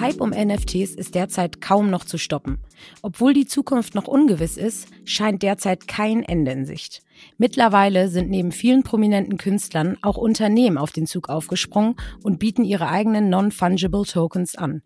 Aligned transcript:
Hype 0.00 0.20
um 0.20 0.30
NFTs 0.30 0.94
ist 0.94 1.16
derzeit 1.16 1.60
kaum 1.60 1.90
noch 1.90 2.04
zu 2.04 2.18
stoppen. 2.18 2.58
Obwohl 3.02 3.34
die 3.34 3.46
Zukunft 3.46 3.96
noch 3.96 4.06
ungewiss 4.06 4.56
ist, 4.56 4.86
scheint 5.04 5.42
derzeit 5.42 5.88
kein 5.88 6.22
Ende 6.22 6.52
in 6.52 6.66
Sicht. 6.66 7.02
Mittlerweile 7.36 8.08
sind 8.08 8.30
neben 8.30 8.52
vielen 8.52 8.84
prominenten 8.84 9.38
Künstlern 9.38 9.96
auch 10.02 10.16
Unternehmen 10.16 10.78
auf 10.78 10.92
den 10.92 11.06
Zug 11.06 11.28
aufgesprungen 11.28 11.96
und 12.22 12.38
bieten 12.38 12.64
ihre 12.64 12.88
eigenen 12.88 13.28
Non-Fungible 13.28 14.04
Tokens 14.04 14.54
an. 14.54 14.82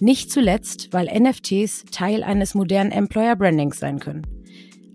Nicht 0.00 0.32
zuletzt, 0.32 0.88
weil 0.92 1.06
NFTs 1.06 1.84
Teil 1.92 2.24
eines 2.24 2.54
modernen 2.54 2.90
Employer 2.90 3.36
Brandings 3.36 3.78
sein 3.78 4.00
können. 4.00 4.26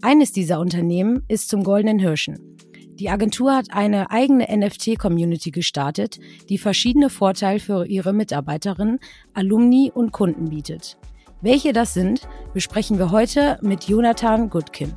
Eines 0.01 0.33
dieser 0.33 0.59
Unternehmen 0.59 1.23
ist 1.29 1.47
zum 1.47 1.63
Goldenen 1.63 1.99
Hirschen. 1.99 2.57
Die 2.99 3.09
Agentur 3.09 3.55
hat 3.55 3.67
eine 3.71 4.11
eigene 4.11 4.47
NFT-Community 4.49 5.51
gestartet, 5.51 6.19
die 6.49 6.57
verschiedene 6.57 7.09
Vorteile 7.09 7.59
für 7.59 7.85
ihre 7.85 8.13
Mitarbeiterinnen, 8.13 8.99
Alumni 9.33 9.91
und 9.93 10.11
Kunden 10.11 10.49
bietet. 10.49 10.97
Welche 11.41 11.73
das 11.73 11.93
sind, 11.93 12.27
besprechen 12.53 12.99
wir 12.99 13.11
heute 13.11 13.57
mit 13.61 13.85
Jonathan 13.85 14.49
Goodkin. 14.49 14.93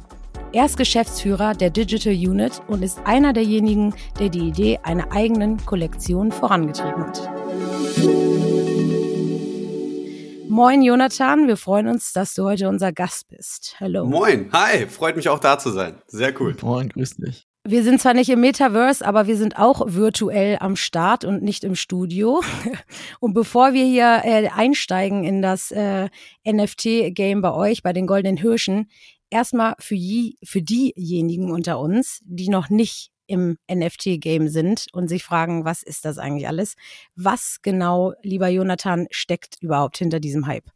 Er 0.53 0.67
ist 0.67 0.77
Geschäftsführer 0.77 1.55
der 1.55 1.71
Digital 1.71 2.13
Unit 2.13 2.61
und 2.69 2.83
ist 2.83 3.01
einer 3.05 3.33
derjenigen, 3.33 3.95
der 4.19 4.29
die 4.29 4.49
Idee 4.49 4.79
einer 4.83 5.11
eigenen 5.13 5.65
Kollektion 5.65 6.31
vorangetrieben 6.31 7.07
hat. 7.07 7.31
Moin 10.49 10.83
Jonathan, 10.83 11.49
wir 11.49 11.57
freuen 11.57 11.89
uns, 11.89 12.13
dass 12.13 12.35
du 12.35 12.45
heute 12.45 12.69
unser 12.69 12.93
Gast 12.93 13.29
bist. 13.29 13.77
Hallo. 13.81 14.05
Moin, 14.07 14.51
hi, 14.53 14.87
freut 14.87 15.17
mich 15.17 15.29
auch 15.29 15.41
da 15.41 15.59
zu 15.59 15.71
sein. 15.71 16.01
Sehr 16.07 16.39
cool. 16.41 16.55
Moin, 16.63 16.91
grüß 16.91 17.17
dich. 17.17 17.49
Wir 17.67 17.83
sind 17.83 17.99
zwar 17.99 18.13
nicht 18.13 18.29
im 18.29 18.43
Metaverse, 18.43 19.05
aber 19.05 19.27
wir 19.27 19.39
sind 19.39 19.57
auch 19.59 19.87
virtuell 19.87 20.59
am 20.61 20.77
Start 20.77 21.25
und 21.25 21.43
nicht 21.43 21.65
im 21.65 21.75
Studio. 21.75 22.43
Und 23.21 23.33
bevor 23.33 23.73
wir 23.73 23.87
hier 23.87 24.21
äh, 24.23 24.49
einsteigen 24.49 25.25
in 25.25 25.41
das 25.41 25.71
äh, 25.71 26.11
NFT-Game 26.47 27.41
bei 27.41 27.55
euch, 27.55 27.83
bei 27.83 27.95
den 27.95 28.07
Goldenen 28.07 28.37
Hirschen, 28.37 28.91
erstmal 29.31 29.77
für, 29.79 29.95
je, 29.95 30.35
für 30.45 30.61
diejenigen 30.61 31.51
unter 31.51 31.81
uns, 31.81 32.21
die 32.27 32.51
noch 32.51 32.69
nicht 32.69 33.11
im 33.27 33.57
NFT-Game 33.73 34.49
sind 34.49 34.89
und 34.93 35.09
sich 35.09 35.25
fragen, 35.25 35.65
was 35.65 35.83
ist 35.83 36.05
das 36.05 36.19
eigentlich 36.19 36.47
alles? 36.47 36.75
Was 37.17 37.61
genau, 37.63 38.13
lieber 38.23 38.49
Jonathan, 38.49 39.07
steckt 39.11 39.57
überhaupt 39.63 39.97
hinter 39.97 40.21
diesem 40.21 40.47
Hype? 40.47 40.71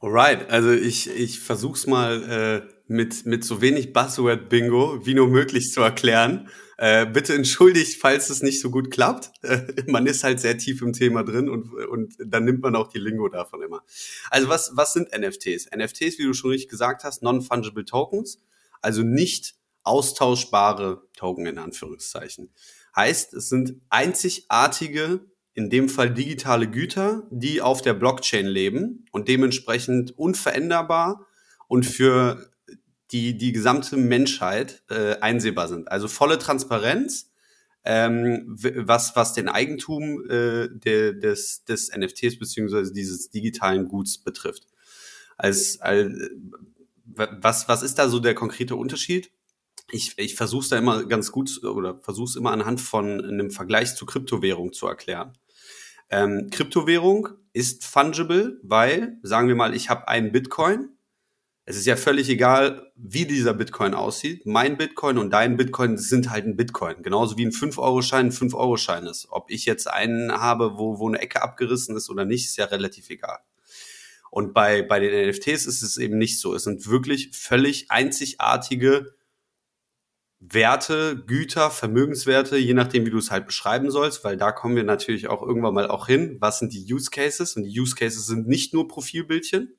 Alright, 0.00 0.48
also 0.48 0.72
ich, 0.72 1.10
ich 1.10 1.38
versuch's 1.38 1.86
mal 1.86 2.64
äh, 2.64 2.77
mit, 2.88 3.26
mit 3.26 3.44
so 3.44 3.60
wenig 3.60 3.92
Buzzword-Bingo 3.92 5.06
wie 5.06 5.14
nur 5.14 5.28
möglich 5.28 5.70
zu 5.70 5.82
erklären. 5.82 6.48
Äh, 6.78 7.06
bitte 7.06 7.34
entschuldigt, 7.34 8.00
falls 8.00 8.30
es 8.30 8.42
nicht 8.42 8.60
so 8.60 8.70
gut 8.70 8.90
klappt. 8.90 9.30
Äh, 9.42 9.60
man 9.86 10.06
ist 10.06 10.24
halt 10.24 10.40
sehr 10.40 10.56
tief 10.58 10.80
im 10.80 10.92
Thema 10.92 11.22
drin 11.22 11.48
und, 11.48 11.72
und 11.72 12.14
dann 12.24 12.44
nimmt 12.44 12.62
man 12.62 12.76
auch 12.76 12.88
die 12.88 12.98
Lingo 12.98 13.28
davon 13.28 13.62
immer. 13.62 13.82
Also 14.30 14.48
was, 14.48 14.72
was 14.74 14.92
sind 14.92 15.08
NFTs? 15.16 15.68
NFTs, 15.76 16.18
wie 16.18 16.24
du 16.24 16.32
schon 16.32 16.50
richtig 16.50 16.70
gesagt 16.70 17.04
hast, 17.04 17.22
Non-Fungible 17.22 17.84
Tokens, 17.84 18.40
also 18.80 19.02
nicht 19.02 19.54
austauschbare 19.82 21.02
Token 21.16 21.46
in 21.46 21.58
Anführungszeichen. 21.58 22.50
Heißt, 22.94 23.34
es 23.34 23.48
sind 23.48 23.80
einzigartige, 23.90 25.20
in 25.54 25.70
dem 25.70 25.88
Fall 25.88 26.14
digitale 26.14 26.70
Güter, 26.70 27.26
die 27.30 27.60
auf 27.60 27.82
der 27.82 27.94
Blockchain 27.94 28.46
leben 28.46 29.06
und 29.10 29.26
dementsprechend 29.26 30.16
unveränderbar 30.16 31.26
und 31.66 31.84
für 31.84 32.48
die 33.10 33.36
die 33.36 33.52
gesamte 33.52 33.96
Menschheit 33.96 34.82
äh, 34.90 35.16
einsehbar 35.20 35.68
sind. 35.68 35.90
Also 35.90 36.08
volle 36.08 36.38
Transparenz, 36.38 37.30
ähm, 37.84 38.44
was 38.48 39.16
was 39.16 39.32
den 39.32 39.48
Eigentum 39.48 40.24
äh, 40.28 40.68
de, 40.70 41.18
des 41.18 41.64
des 41.64 41.90
NFTs 41.96 42.38
beziehungsweise 42.38 42.92
dieses 42.92 43.30
digitalen 43.30 43.88
Guts 43.88 44.18
betrifft. 44.18 44.66
Als, 45.36 45.80
als 45.80 46.12
was 47.04 47.68
was 47.68 47.82
ist 47.82 47.98
da 47.98 48.08
so 48.08 48.20
der 48.20 48.34
konkrete 48.34 48.76
Unterschied? 48.76 49.30
Ich, 49.90 50.18
ich 50.18 50.34
versuche 50.34 50.64
es 50.64 50.68
da 50.68 50.76
immer 50.76 51.04
ganz 51.04 51.32
gut 51.32 51.64
oder 51.64 51.98
versuche 52.02 52.28
es 52.28 52.36
immer 52.36 52.52
anhand 52.52 52.80
von 52.80 53.24
einem 53.24 53.50
Vergleich 53.50 53.94
zu 53.94 54.04
Kryptowährung 54.04 54.74
zu 54.74 54.86
erklären. 54.86 55.38
Ähm, 56.10 56.48
Kryptowährung 56.50 57.30
ist 57.54 57.86
fungible, 57.86 58.60
weil, 58.62 59.18
sagen 59.22 59.48
wir 59.48 59.54
mal, 59.54 59.74
ich 59.74 59.88
habe 59.88 60.08
einen 60.08 60.30
Bitcoin 60.32 60.90
es 61.68 61.76
ist 61.76 61.84
ja 61.84 61.96
völlig 61.96 62.30
egal, 62.30 62.90
wie 62.96 63.26
dieser 63.26 63.52
Bitcoin 63.52 63.92
aussieht. 63.92 64.46
Mein 64.46 64.78
Bitcoin 64.78 65.18
und 65.18 65.28
dein 65.28 65.58
Bitcoin 65.58 65.98
sind 65.98 66.30
halt 66.30 66.46
ein 66.46 66.56
Bitcoin. 66.56 67.02
Genauso 67.02 67.36
wie 67.36 67.44
ein 67.44 67.52
5-Euro-Schein 67.52 68.28
ein 68.28 68.32
5-Euro-Schein 68.32 69.04
ist. 69.04 69.26
Ob 69.28 69.50
ich 69.50 69.66
jetzt 69.66 69.86
einen 69.86 70.32
habe, 70.32 70.78
wo, 70.78 70.98
wo 70.98 71.06
eine 71.06 71.18
Ecke 71.18 71.42
abgerissen 71.42 71.94
ist 71.94 72.08
oder 72.08 72.24
nicht, 72.24 72.46
ist 72.46 72.56
ja 72.56 72.64
relativ 72.64 73.10
egal. 73.10 73.40
Und 74.30 74.54
bei, 74.54 74.80
bei 74.80 74.98
den 74.98 75.28
NFTs 75.28 75.66
ist 75.66 75.82
es 75.82 75.98
eben 75.98 76.16
nicht 76.16 76.40
so. 76.40 76.54
Es 76.54 76.64
sind 76.64 76.88
wirklich 76.88 77.36
völlig 77.36 77.90
einzigartige 77.90 79.12
Werte, 80.40 81.22
Güter, 81.26 81.70
Vermögenswerte, 81.70 82.56
je 82.56 82.72
nachdem, 82.72 83.04
wie 83.04 83.10
du 83.10 83.18
es 83.18 83.30
halt 83.30 83.44
beschreiben 83.44 83.90
sollst, 83.90 84.24
weil 84.24 84.38
da 84.38 84.52
kommen 84.52 84.74
wir 84.74 84.84
natürlich 84.84 85.28
auch 85.28 85.42
irgendwann 85.42 85.74
mal 85.74 85.88
auch 85.88 86.06
hin. 86.06 86.38
Was 86.40 86.60
sind 86.60 86.72
die 86.72 86.90
Use 86.90 87.10
Cases? 87.10 87.56
Und 87.56 87.64
die 87.64 87.78
Use 87.78 87.94
Cases 87.94 88.26
sind 88.26 88.48
nicht 88.48 88.72
nur 88.72 88.88
Profilbildchen, 88.88 89.74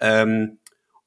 ähm, 0.00 0.58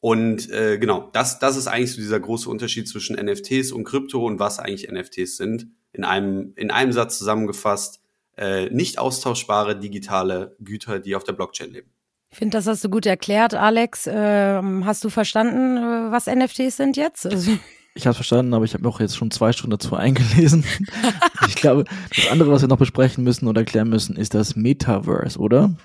und 0.02 0.50
äh, 0.50 0.80
genau, 0.80 1.10
das, 1.14 1.38
das 1.38 1.56
ist 1.56 1.68
eigentlich 1.68 1.94
so 1.94 2.02
dieser 2.02 2.20
große 2.20 2.50
Unterschied 2.50 2.90
zwischen 2.90 3.16
NFTs 3.16 3.72
und 3.72 3.84
Krypto 3.84 4.26
und 4.26 4.40
was 4.40 4.58
eigentlich 4.58 4.92
NFTs 4.92 5.38
sind. 5.38 5.68
In 5.94 6.04
einem, 6.04 6.54
in 6.56 6.72
einem 6.72 6.92
Satz 6.92 7.20
zusammengefasst, 7.20 8.02
äh, 8.36 8.70
nicht 8.72 8.98
austauschbare 8.98 9.78
digitale 9.78 10.56
Güter, 10.60 11.00
die 11.00 11.16
auf 11.16 11.24
der 11.24 11.34
Blockchain 11.34 11.72
leben. 11.72 11.92
Ich 12.32 12.38
finde, 12.38 12.58
das 12.58 12.66
hast 12.66 12.84
du 12.84 12.90
gut 12.90 13.06
erklärt, 13.06 13.54
Alex. 13.54 14.10
Ähm, 14.12 14.86
hast 14.86 15.04
du 15.04 15.10
verstanden, 15.10 15.78
äh, 15.78 16.12
was 16.12 16.26
NFTs 16.26 16.78
sind 16.78 16.98
jetzt? 16.98 17.28
Also 17.28 17.52
ich 17.94 18.08
habe 18.08 18.16
verstanden, 18.16 18.56
aber 18.56 18.66
ich 18.66 18.74
habe 18.74 18.84
mir 18.84 18.90
auch 18.90 19.02
jetzt 19.02 19.18
schon 19.18 19.30
zwei 19.30 19.52
Stunden 19.52 19.78
dazu 19.78 19.96
eingelesen. 19.96 20.64
ich 21.48 21.56
glaube, 21.56 21.84
das 22.16 22.28
andere, 22.32 22.50
was 22.50 22.62
wir 22.62 22.70
noch 22.70 22.80
besprechen 22.80 23.24
müssen 23.24 23.48
oder 23.48 23.62
erklären 23.62 23.90
müssen, 23.90 24.16
ist 24.16 24.34
das 24.34 24.56
Metaverse, 24.56 25.38
oder? 25.38 25.76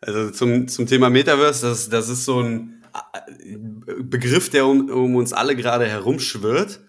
Also 0.00 0.30
zum, 0.30 0.68
zum 0.68 0.86
Thema 0.86 1.10
Metaverse, 1.10 1.66
das, 1.66 1.88
das 1.90 2.08
ist 2.08 2.24
so 2.24 2.40
ein 2.40 2.75
Begriff, 4.02 4.50
der 4.50 4.66
um, 4.66 4.90
um 4.90 5.16
uns 5.16 5.32
alle 5.32 5.56
gerade 5.56 5.86
herumschwirrt. 5.86 6.80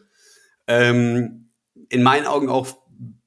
Ähm, 0.68 1.52
in 1.90 2.04
meinen 2.04 2.26
Augen 2.26 2.50
auch 2.50 2.68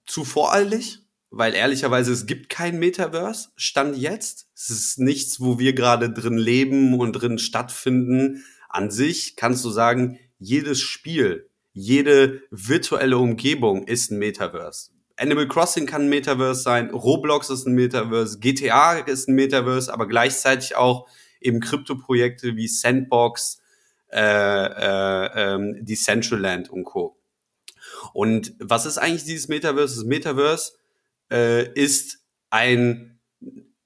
zu 0.06 0.24
voreilig, 0.24 1.00
weil 1.30 1.54
ehrlicherweise 1.54 2.12
es 2.12 2.26
gibt 2.26 2.48
kein 2.48 2.78
Metaverse, 2.78 3.50
Stand 3.56 3.96
jetzt. 3.96 4.48
Es 4.54 4.70
ist 4.70 4.98
nichts, 4.98 5.40
wo 5.40 5.58
wir 5.58 5.72
gerade 5.72 6.10
drin 6.12 6.36
leben 6.36 6.98
und 6.98 7.12
drin 7.12 7.38
stattfinden. 7.38 8.44
An 8.68 8.90
sich 8.90 9.36
kannst 9.36 9.64
du 9.64 9.70
sagen, 9.70 10.18
jedes 10.38 10.80
Spiel, 10.80 11.48
jede 11.72 12.42
virtuelle 12.50 13.18
Umgebung 13.18 13.86
ist 13.86 14.10
ein 14.10 14.18
Metaverse. 14.18 14.90
Animal 15.16 15.48
Crossing 15.48 15.86
kann 15.86 16.02
ein 16.02 16.08
Metaverse 16.08 16.62
sein, 16.62 16.90
Roblox 16.90 17.50
ist 17.50 17.66
ein 17.66 17.74
Metaverse, 17.74 18.38
GTA 18.38 18.94
ist 18.94 19.28
ein 19.28 19.34
Metaverse, 19.34 19.92
aber 19.92 20.08
gleichzeitig 20.08 20.76
auch 20.76 21.08
eben 21.40 21.60
Krypto-Projekte 21.60 22.56
wie 22.56 22.68
Sandbox, 22.68 23.60
äh, 24.12 24.20
äh, 24.20 25.30
ähm, 25.34 25.84
Decentraland 25.84 26.70
und 26.70 26.84
Co. 26.84 27.16
Und 28.12 28.54
was 28.58 28.86
ist 28.86 28.98
eigentlich 28.98 29.24
dieses 29.24 29.48
Metaverse? 29.48 29.96
Das 29.96 30.04
Metaverse 30.04 30.72
äh, 31.30 31.72
ist 31.72 32.18
ein 32.50 33.10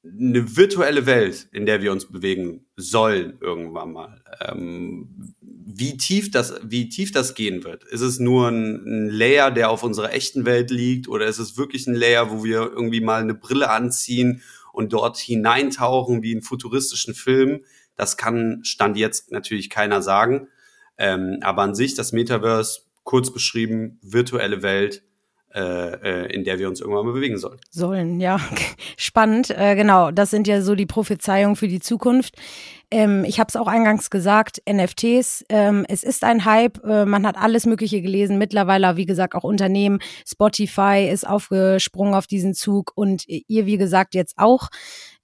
eine 0.07 0.57
virtuelle 0.57 1.07
Welt, 1.07 1.49
in 1.53 1.65
der 1.65 1.81
wir 1.81 1.91
uns 1.91 2.07
bewegen 2.07 2.67
sollen 2.77 3.39
irgendwann 3.41 3.93
mal. 3.93 4.23
Ähm, 4.41 5.35
wie 5.41 5.97
tief 5.97 6.31
das, 6.31 6.61
wie 6.63 6.89
tief 6.89 7.11
das 7.11 7.35
gehen 7.35 7.65
wird? 7.65 7.85
Ist 7.85 8.03
es 8.03 8.21
nur 8.21 8.49
ein, 8.49 8.85
ein, 8.85 9.09
Layer, 9.09 9.51
der 9.51 9.71
auf 9.71 9.83
unserer 9.83 10.13
echten 10.13 10.45
Welt 10.45 10.71
liegt, 10.71 11.09
oder 11.09 11.27
ist 11.27 11.39
es 11.39 11.57
wirklich 11.57 11.87
ein 11.87 11.95
Layer, 11.95 12.31
wo 12.31 12.45
wir 12.45 12.71
irgendwie 12.75 13.01
mal 13.01 13.23
eine 13.23 13.35
Brille 13.35 13.71
anziehen 13.71 14.43
und 14.75 14.93
dort 14.93 15.17
hineintauchen 15.17 16.23
wie 16.23 16.33
in 16.33 16.43
futuristischen 16.43 17.15
Filmen. 17.15 17.65
Das 17.97 18.17
kann 18.17 18.61
Stand 18.65 18.97
jetzt 18.97 19.31
natürlich 19.31 19.71
keiner 19.71 20.03
sagen. 20.03 20.49
Ähm, 20.99 21.39
aber 21.43 21.63
an 21.63 21.75
sich 21.75 21.95
das 21.95 22.13
Metaverse, 22.13 22.83
kurz 23.05 23.33
beschrieben, 23.33 23.99
virtuelle 24.03 24.63
Welt, 24.63 25.03
in 25.55 26.43
der 26.43 26.59
wir 26.59 26.69
uns 26.69 26.81
irgendwann 26.81 27.07
mal 27.07 27.13
bewegen 27.13 27.39
sollen. 27.39 27.61
Sollen, 27.71 28.21
ja. 28.21 28.41
Spannend, 28.97 29.51
äh, 29.51 29.77
genau. 29.77 30.11
Das 30.11 30.31
sind 30.31 30.49
ja 30.49 30.63
so 30.63 30.75
die 30.75 30.87
Prophezeiungen 30.87 31.55
für 31.55 31.69
die 31.69 31.79
Zukunft. 31.79 32.35
Ähm, 32.91 33.25
ich 33.25 33.41
habe 33.41 33.49
es 33.49 33.57
auch 33.57 33.67
eingangs 33.67 34.11
gesagt, 34.11 34.63
NFTs, 34.71 35.45
ähm, 35.49 35.85
es 35.89 36.05
ist 36.05 36.23
ein 36.23 36.45
Hype, 36.45 36.85
äh, 36.85 37.05
man 37.05 37.27
hat 37.27 37.37
alles 37.37 37.67
Mögliche 37.67 38.01
gelesen, 38.03 38.39
mittlerweile, 38.39 38.97
wie 38.97 39.07
gesagt, 39.07 39.35
auch 39.35 39.43
Unternehmen, 39.43 39.99
Spotify 40.27 41.09
ist 41.11 41.27
aufgesprungen 41.27 42.15
auf 42.15 42.27
diesen 42.27 42.55
Zug 42.55 42.93
und 42.95 43.25
ihr, 43.27 43.67
wie 43.67 43.79
gesagt, 43.79 44.15
jetzt 44.15 44.35
auch. 44.37 44.69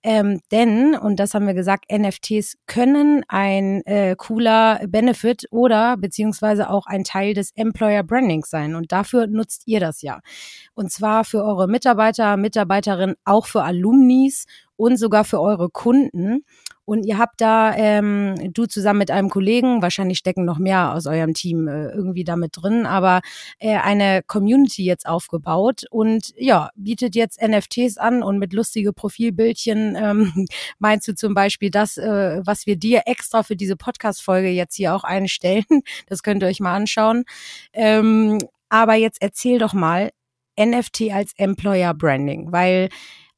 Ähm, 0.02 0.40
denn, 0.50 0.94
und 0.96 1.20
das 1.20 1.34
haben 1.34 1.46
wir 1.46 1.54
gesagt, 1.54 1.84
NFTs 1.92 2.56
können 2.66 3.22
ein 3.28 3.84
äh, 3.84 4.16
cooler 4.16 4.80
Benefit 4.88 5.46
oder 5.50 5.98
beziehungsweise 5.98 6.70
auch 6.70 6.86
ein 6.86 7.04
Teil 7.04 7.34
des 7.34 7.50
Employer 7.54 8.02
Brandings 8.02 8.48
sein. 8.48 8.74
Und 8.74 8.92
dafür 8.92 9.26
nutzt 9.26 9.64
ihr 9.66 9.78
das 9.78 10.00
ja. 10.00 10.20
Und 10.74 10.90
zwar 10.90 11.24
für 11.24 11.44
eure 11.44 11.68
Mitarbeiter, 11.68 12.38
Mitarbeiterinnen, 12.38 13.16
auch 13.24 13.46
für 13.46 13.62
Alumnis 13.62 14.46
und 14.76 14.96
sogar 14.96 15.24
für 15.24 15.40
eure 15.40 15.68
Kunden. 15.68 16.44
Und 16.84 17.04
ihr 17.04 17.18
habt 17.18 17.40
da, 17.40 17.74
ähm, 17.76 18.52
du 18.52 18.66
zusammen 18.66 18.98
mit 18.98 19.10
einem 19.10 19.30
Kollegen, 19.30 19.82
wahrscheinlich 19.82 20.18
stecken 20.18 20.44
noch 20.44 20.58
mehr 20.58 20.94
aus 20.94 21.06
eurem 21.06 21.34
Team 21.34 21.68
äh, 21.68 21.88
irgendwie 21.90 22.24
damit 22.24 22.52
drin, 22.54 22.86
aber 22.86 23.20
äh, 23.58 23.76
eine 23.76 24.22
Community 24.26 24.84
jetzt 24.84 25.06
aufgebaut 25.06 25.84
und 25.90 26.32
ja, 26.36 26.70
bietet 26.74 27.14
jetzt 27.14 27.40
NFTs 27.40 27.96
an 27.98 28.22
und 28.22 28.38
mit 28.38 28.52
lustige 28.52 28.92
Profilbildchen 28.92 29.96
ähm, 29.96 30.46
meinst 30.78 31.06
du 31.06 31.14
zum 31.14 31.34
Beispiel 31.34 31.70
das, 31.70 31.96
äh, 31.96 32.40
was 32.44 32.66
wir 32.66 32.76
dir 32.76 33.02
extra 33.06 33.42
für 33.42 33.56
diese 33.56 33.76
Podcast-Folge 33.76 34.48
jetzt 34.48 34.74
hier 34.74 34.94
auch 34.94 35.04
einstellen. 35.04 35.64
Das 36.06 36.22
könnt 36.22 36.42
ihr 36.42 36.48
euch 36.48 36.60
mal 36.60 36.74
anschauen. 36.74 37.24
Ähm, 37.72 38.38
aber 38.68 38.94
jetzt 38.94 39.20
erzähl 39.20 39.58
doch 39.58 39.74
mal 39.74 40.10
NFT 40.58 41.10
als 41.12 41.32
Employer 41.36 41.94
Branding, 41.94 42.52
weil 42.52 42.88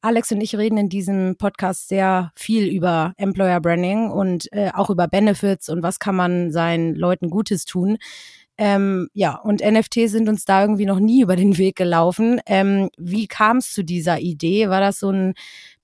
Alex 0.05 0.33
und 0.33 0.41
ich 0.41 0.57
reden 0.57 0.77
in 0.77 0.89
diesem 0.89 1.37
Podcast 1.37 1.87
sehr 1.87 2.33
viel 2.35 2.67
über 2.67 3.13
Employer 3.15 3.61
Branding 3.61 4.11
und 4.11 4.51
äh, 4.51 4.69
auch 4.73 4.89
über 4.89 5.07
Benefits 5.07 5.69
und 5.69 5.81
was 5.81 5.97
kann 5.97 6.13
man 6.13 6.51
seinen 6.51 6.93
Leuten 6.93 7.29
Gutes 7.29 7.63
tun. 7.63 7.97
Ähm, 8.57 9.09
ja, 9.13 9.35
und 9.35 9.61
NFT 9.61 10.07
sind 10.07 10.29
uns 10.29 10.45
da 10.45 10.61
irgendwie 10.61 10.85
noch 10.85 10.99
nie 10.99 11.21
über 11.23 11.35
den 11.35 11.57
Weg 11.57 11.75
gelaufen. 11.75 12.39
Ähm, 12.45 12.89
wie 12.97 13.27
kam 13.27 13.57
es 13.57 13.71
zu 13.73 13.83
dieser 13.83 14.19
Idee? 14.19 14.69
War 14.69 14.79
das 14.79 14.99
so 14.99 15.09
ein, 15.09 15.33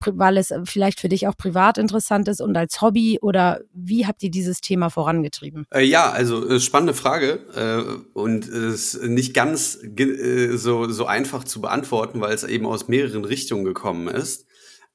weil 0.05 0.37
es 0.37 0.53
vielleicht 0.65 0.99
für 0.99 1.09
dich 1.09 1.27
auch 1.27 1.35
privat 1.35 1.77
interessant 1.77 2.27
ist 2.27 2.41
und 2.41 2.55
als 2.55 2.81
Hobby 2.81 3.19
oder 3.21 3.61
wie 3.73 4.05
habt 4.05 4.23
ihr 4.23 4.31
dieses 4.31 4.61
Thema 4.61 4.89
vorangetrieben? 4.89 5.65
Äh, 5.73 5.83
ja, 5.83 6.09
also 6.11 6.47
äh, 6.47 6.59
spannende 6.59 6.93
Frage 6.93 7.39
äh, 7.55 8.17
und 8.17 8.47
es 8.47 8.93
ist 8.93 9.03
nicht 9.03 9.33
ganz 9.33 9.79
äh, 9.83 10.55
so, 10.57 10.89
so 10.89 11.05
einfach 11.05 11.43
zu 11.43 11.61
beantworten, 11.61 12.21
weil 12.21 12.33
es 12.33 12.43
eben 12.43 12.65
aus 12.65 12.87
mehreren 12.87 13.25
Richtungen 13.25 13.65
gekommen 13.65 14.07
ist. 14.07 14.48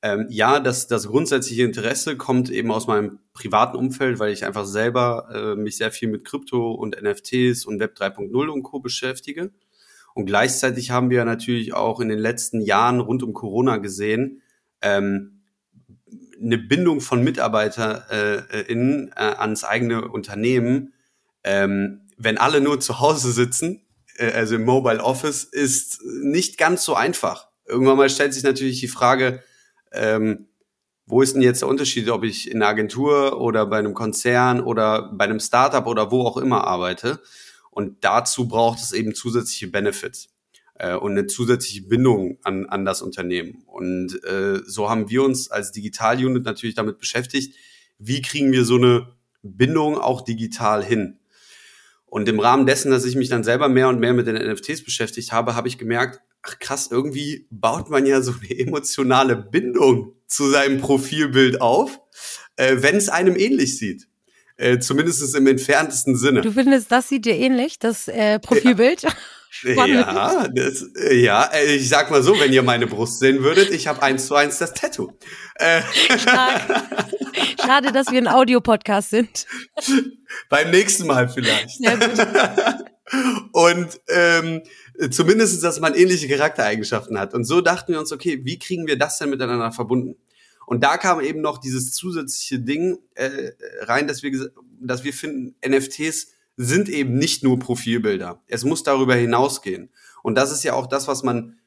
Ähm, 0.05 0.27
ja, 0.29 0.61
das, 0.61 0.87
das 0.87 1.07
grundsätzliche 1.07 1.63
Interesse 1.63 2.19
kommt 2.19 2.51
eben 2.51 2.71
aus 2.71 2.87
meinem 2.87 3.21
privaten 3.33 3.79
Umfeld, 3.79 4.19
weil 4.19 4.35
ich 4.35 4.45
einfach 4.45 4.67
selber 4.67 5.29
äh, 5.33 5.57
mich 5.59 5.79
sehr 5.79 5.91
viel 5.93 6.11
mit 6.11 6.27
Krypto 6.27 6.73
und 6.73 7.01
NFTs 7.03 7.65
und 7.65 7.81
Web 7.81 7.97
3.0 7.99 8.49
und 8.49 8.63
Co. 8.65 8.81
beschäftige. 8.81 9.51
Und 10.13 10.27
gleichzeitig 10.27 10.91
haben 10.91 11.09
wir 11.09 11.25
natürlich 11.25 11.73
auch 11.73 12.01
in 12.01 12.11
den 12.11 12.19
letzten 12.19 12.61
Jahren 12.61 13.01
rund 13.01 13.23
um 13.23 13.33
Corona 13.33 13.79
gesehen, 13.79 14.43
ähm, 14.83 15.41
eine 16.39 16.59
Bindung 16.59 17.01
von 17.01 17.25
MitarbeiterInnen 17.25 19.09
äh, 19.09 19.31
äh, 19.31 19.35
ans 19.37 19.65
eigene 19.65 20.07
Unternehmen, 20.07 20.93
ähm, 21.45 22.03
wenn 22.19 22.37
alle 22.37 22.61
nur 22.61 22.79
zu 22.79 23.01
Hause 23.01 23.33
sitzen, 23.33 23.87
äh, 24.19 24.33
also 24.33 24.57
im 24.57 24.67
Mobile 24.67 25.03
Office, 25.03 25.45
ist 25.45 26.03
nicht 26.05 26.59
ganz 26.59 26.85
so 26.85 26.95
einfach. 26.95 27.49
Irgendwann 27.65 27.97
mal 27.97 28.11
stellt 28.11 28.35
sich 28.35 28.43
natürlich 28.43 28.81
die 28.81 28.89
Frage, 28.89 29.43
ähm, 29.95 30.47
wo 31.07 31.21
ist 31.21 31.35
denn 31.35 31.43
jetzt 31.43 31.63
der 31.63 31.69
Unterschied, 31.69 32.09
ob 32.09 32.25
ich 32.25 32.51
in 32.51 32.63
einer 32.63 32.71
Agentur 32.71 33.41
oder 33.41 33.67
bei 33.67 33.79
einem 33.79 33.95
Konzern 33.95 34.61
oder 34.61 35.13
bei 35.13 35.25
einem 35.25 35.41
Startup 35.41 35.87
oder 35.87 36.11
wo 36.11 36.23
auch 36.23 36.39
immer 36.39 36.67
arbeite? 36.67 37.21
Und 37.71 38.05
dazu 38.05 38.49
braucht 38.49 38.79
es 38.79 38.93
eben 38.93 39.15
zusätzliche 39.15 39.69
Benefits 39.69 40.29
äh, 40.77 40.95
und 40.95 41.13
eine 41.13 41.27
zusätzliche 41.27 41.83
Bindung 41.83 42.39
an, 42.43 42.67
an 42.67 42.85
das 42.85 43.03
Unternehmen. 43.03 43.65
Und 43.67 44.23
äh, 44.25 44.61
so 44.65 44.89
haben 44.89 45.11
wir 45.11 45.23
uns 45.23 45.51
als 45.51 45.73
Digital-Unit 45.73 46.45
natürlich 46.45 46.75
damit 46.75 46.99
beschäftigt, 46.99 47.55
wie 47.99 48.23
kriegen 48.23 48.53
wir 48.53 48.65
so 48.65 48.77
eine 48.77 49.15
Bindung 49.43 49.99
auch 49.99 50.23
digital 50.23 50.83
hin? 50.83 51.19
Und 52.07 52.29
im 52.29 52.39
Rahmen 52.39 52.65
dessen, 52.65 52.91
dass 52.91 53.05
ich 53.05 53.17
mich 53.17 53.29
dann 53.29 53.45
selber 53.45 53.69
mehr 53.69 53.89
und 53.89 53.99
mehr 53.99 54.15
mit 54.15 54.27
den 54.27 54.37
NFTs 54.37 54.85
beschäftigt 54.85 55.33
habe, 55.33 55.57
habe 55.57 55.69
ich 55.69 55.79
gemerkt, 55.79 56.21
ach 56.45 56.59
krass, 56.59 56.89
irgendwie 56.91 57.47
baut 57.51 57.91
man 57.91 58.07
ja 58.07 58.21
so 58.21 58.33
eine 58.33 58.59
emotionale 58.59 59.37
Bindung 59.37 60.13
zu 60.27 60.51
seinem 60.51 60.81
Profilbild 60.81 61.61
auf, 61.61 62.01
äh, 62.57 62.77
wenn 62.79 62.97
es 62.97 63.09
einem 63.09 63.37
ähnlich 63.37 63.79
sieht. 63.79 64.07
Äh, 64.57 64.79
Zumindest 64.79 65.35
im 65.35 65.47
entferntesten 65.47 66.17
Sinne. 66.17 66.43
Du 66.43 66.53
findest, 66.53 66.93
das 66.93 67.09
sieht 67.09 67.25
dir 67.25 67.37
ähnlich, 67.37 67.79
das 67.79 68.09
äh, 68.09 68.39
Profilbild? 68.39 69.03
Ja. 69.03 69.11
Ja, 69.63 70.49
das, 70.49 70.83
äh, 70.97 71.15
ja, 71.15 71.45
äh, 71.45 71.77
ich 71.77 71.89
sag 71.89 72.11
mal 72.11 72.25
so, 72.25 72.41
wenn 72.41 72.53
ihr 72.53 72.65
meine 72.65 72.89
Brust 72.89 73.21
sehen 73.21 73.45
würdet, 73.45 73.71
ich 73.71 73.87
habe 73.87 74.03
eins 74.03 74.27
zu 74.27 74.35
eins 74.35 74.59
das 74.59 74.75
Tattoo. 74.75 75.13
Äh. 75.55 75.81
Schade, 77.65 77.93
dass 77.93 78.11
wir 78.11 78.19
ein 78.19 78.27
Audiopodcast 78.27 79.11
sind. 79.11 79.47
Beim 80.49 80.73
nächsten 80.73 81.07
Mal 81.07 81.29
vielleicht. 81.29 81.79
Ja, 81.79 81.97
Und 83.53 84.01
ähm, 84.09 84.63
zumindest, 85.11 85.63
dass 85.63 85.81
man 85.81 85.95
ähnliche 85.95 86.29
Charaktereigenschaften 86.29 87.19
hat. 87.19 87.35
Und 87.35 87.45
so 87.45 87.61
dachten 87.61 87.93
wir 87.93 88.01
uns, 88.01 88.13
okay, 88.13 88.45
wie 88.45 88.59
kriegen 88.59 88.87
wir 88.87 88.99
das 88.99 89.19
denn 89.19 89.31
miteinander 89.31 89.73
verbunden? 89.73 90.17
Und 90.67 90.83
da 90.83 90.97
kam 90.97 91.21
eben 91.21 91.41
noch 91.41 91.59
dieses 91.59 91.93
zusätzliche 91.93 92.61
Ding 92.61 92.99
äh, 93.15 93.53
rein, 93.81 94.09
dass 94.09 94.23
wir, 94.23 94.51
dass 94.81 95.05
wir 95.05 95.13
finden, 95.13 95.55
NFTs 95.67 96.29
sind 96.57 96.89
eben 96.89 97.19
nicht 97.19 97.43
nur 97.43 97.59
Profilbilder. 97.59 98.43
Es 98.47 98.65
muss 98.65 98.83
darüber 98.83 99.15
hinausgehen. 99.15 99.91
Und 100.23 100.37
das 100.37 100.53
ist 100.53 100.65
ja 100.65 100.75
auch 100.75 100.87
das, 100.87 101.09
was 101.09 101.23
man 101.23 101.59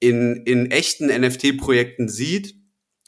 in, 0.00 0.42
in 0.46 0.70
echten 0.70 1.06
NFT-Projekten 1.06 2.08
sieht. 2.08 2.56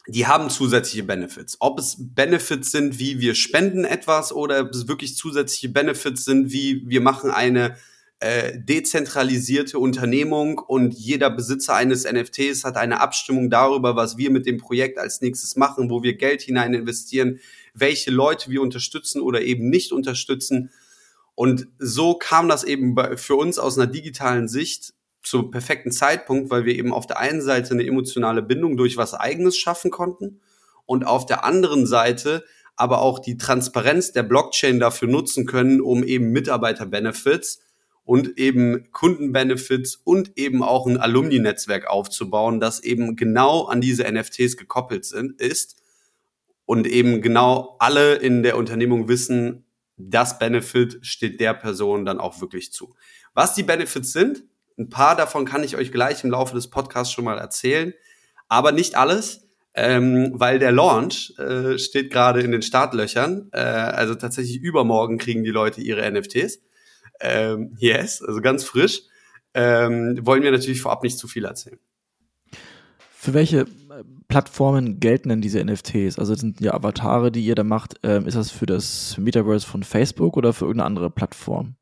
Die 0.07 0.27
haben 0.27 0.51
zusätzliche 0.51 1.05
Benefits. 1.05 1.57
Ob 1.61 1.79
es 1.79 1.97
Benefits 1.99 2.71
sind, 2.71 2.99
wie 2.99 3.21
wir 3.21 3.35
spenden 3.35 3.85
etwas 3.85 4.33
oder 4.33 4.61
ob 4.61 4.71
es 4.71 4.87
wirklich 4.87 5.17
zusätzliche 5.17 5.71
Benefits 5.71 6.25
sind, 6.25 6.53
wie 6.53 6.83
wir 6.87 7.01
machen 7.01 7.31
eine 7.31 7.77
äh, 8.25 8.59
dezentralisierte 8.59 9.79
Unternehmung 9.79 10.59
und 10.59 10.95
jeder 10.95 11.29
Besitzer 11.29 11.75
eines 11.75 12.11
NFTs 12.11 12.65
hat 12.65 12.79
eine 12.79 13.01
Abstimmung 13.01 13.51
darüber, 13.51 13.97
was 13.97 14.17
wir 14.17 14.31
mit 14.31 14.47
dem 14.47 14.57
Projekt 14.57 14.97
als 14.97 15.21
nächstes 15.21 15.57
machen, 15.57 15.91
wo 15.91 16.03
wir 16.03 16.17
Geld 16.17 16.41
hinein 16.41 16.73
investieren, 16.73 17.39
welche 17.75 18.11
Leute 18.11 18.51
wir 18.51 18.63
unterstützen 18.63 19.21
oder 19.21 19.43
eben 19.43 19.69
nicht 19.69 19.93
unterstützen. 19.93 20.71
Und 21.35 21.69
so 21.79 22.15
kam 22.15 22.49
das 22.49 22.65
eben 22.65 22.97
für 23.19 23.35
uns 23.35 23.59
aus 23.59 23.79
einer 23.79 23.89
digitalen 23.89 24.49
Sicht 24.49 24.95
zum 25.23 25.51
perfekten 25.51 25.93
Zeitpunkt, 25.93 26.49
weil 26.49 26.65
wir 26.65 26.77
eben 26.77 26.95
auf 26.95 27.07
der 27.07 27.19
einen 27.19 27.43
Seite 27.43 27.75
eine 27.75 27.87
emotionale 27.87 28.41
Bindung 28.41 28.79
durch 28.79 28.97
was 28.97 29.13
eigenes 29.13 29.59
schaffen 29.59 29.91
konnten 29.91 30.41
und 30.87 31.07
auf 31.07 31.27
der 31.27 31.45
anderen 31.45 31.87
Seite 31.87 32.43
aber 32.75 33.03
auch 33.03 33.19
die 33.19 33.37
Transparenz 33.37 34.13
der 34.13 34.23
Blockchain 34.23 34.81
dafür 34.81 35.09
nutzen 35.09 35.45
können, 35.45 35.83
um 35.83 36.03
eben 36.03 36.33
Mitarbeiter-Benefits 36.33 37.61
und 38.05 38.39
eben 38.39 38.91
Kundenbenefits 38.93 39.97
und 39.97 40.37
eben 40.37 40.63
auch 40.63 40.87
ein 40.87 40.99
Alumni-Netzwerk 40.99 41.87
aufzubauen, 41.87 42.61
das 42.61 42.81
eben 42.81 43.17
genau 43.17 43.65
an 43.65 43.81
diese 43.81 44.05
NFTs 44.11 44.57
gekoppelt 44.57 45.05
sind, 45.05 45.41
ist 45.41 45.77
und 46.67 46.87
eben 46.87 47.23
genau 47.23 47.77
alle 47.79 48.17
in 48.17 48.43
der 48.43 48.57
Unternehmung 48.57 49.09
wissen, 49.09 49.65
das 49.97 50.39
Benefit 50.39 50.99
steht 51.03 51.41
der 51.41 51.55
Person 51.55 52.05
dann 52.05 52.21
auch 52.21 52.41
wirklich 52.41 52.73
zu. 52.73 52.95
Was 53.33 53.55
die 53.55 53.63
Benefits 53.63 54.13
sind, 54.13 54.45
ein 54.79 54.91
paar 54.91 55.17
davon 55.17 55.45
kann 55.45 55.63
ich 55.63 55.77
euch 55.77 55.93
gleich 55.93 56.25
im 56.25 56.31
Laufe 56.31 56.55
des 56.55 56.69
Podcasts 56.69 57.13
schon 57.13 57.25
mal 57.25 57.39
erzählen, 57.39 57.95
aber 58.49 58.73
nicht 58.73 58.97
alles, 58.97 59.49
ähm, 59.75 60.33
weil 60.35 60.59
der 60.59 60.73
Launch 60.73 61.35
äh, 61.39 61.79
steht 61.79 62.13
gerade 62.13 62.41
in 62.41 62.53
den 62.53 62.63
Startlöchern. 62.63 63.49
Äh, 63.53 63.59
also 63.59 64.15
tatsächlich 64.15 64.61
übermorgen 64.61 65.19
kriegen 65.19 65.45
die 65.45 65.51
Leute 65.51 65.81
ihre 65.81 66.09
NFTs. 66.11 66.61
Ähm, 67.21 67.77
yes, 67.79 68.23
also 68.23 68.41
ganz 68.41 68.65
frisch. 68.65 69.03
Ähm, 69.55 70.19
wollen 70.23 70.43
wir 70.43 70.51
natürlich 70.51 70.81
vorab 70.81 71.03
nicht 71.03 71.19
zu 71.19 71.29
viel 71.29 71.45
erzählen. 71.45 71.79
Für 73.17 73.33
welche 73.35 73.61
äh, 73.61 73.67
Plattformen 74.29 75.01
gelten 75.01 75.29
denn 75.29 75.41
diese 75.41 75.65
NFTs? 75.65 76.19
Also 76.19 76.35
sind 76.35 76.61
ja 76.61 76.75
Avatare, 76.75 77.31
die 77.31 77.45
ihr 77.45 77.55
da 77.55 77.65
macht. 77.65 77.95
Ähm, 78.03 78.27
ist 78.27 78.37
das 78.37 78.51
für 78.51 78.67
das 78.67 79.17
Metaverse 79.17 79.67
von 79.67 79.83
Facebook 79.83 80.37
oder 80.37 80.53
für 80.53 80.65
irgendeine 80.65 80.87
andere 80.87 81.11
Plattform? 81.11 81.77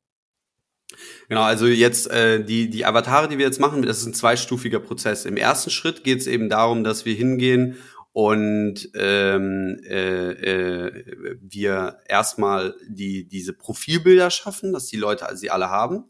Genau, 1.29 1.43
also 1.43 1.67
jetzt 1.67 2.11
äh, 2.11 2.45
die, 2.45 2.69
die 2.69 2.85
Avatare, 2.85 3.29
die 3.29 3.39
wir 3.39 3.47
jetzt 3.47 3.61
machen, 3.61 3.83
das 3.83 3.99
ist 3.99 4.07
ein 4.07 4.15
zweistufiger 4.15 4.79
Prozess. 4.79 5.25
Im 5.25 5.37
ersten 5.37 5.71
Schritt 5.71 6.05
geht 6.05 6.21
es 6.21 6.27
eben 6.27 6.49
darum, 6.49 6.85
dass 6.85 7.07
wir 7.07 7.15
hingehen 7.15 7.77
und 8.13 8.91
ähm, 8.95 9.81
äh, 9.89 10.33
äh, 10.33 11.37
wir 11.41 11.99
erstmal 12.07 12.75
die, 12.87 13.27
diese 13.27 13.55
Profilbilder 13.55 14.31
schaffen, 14.31 14.73
dass 14.73 14.87
die 14.87 14.99
Leute 14.99 15.27
sie 15.37 15.51
alle 15.51 15.71
haben. 15.71 16.05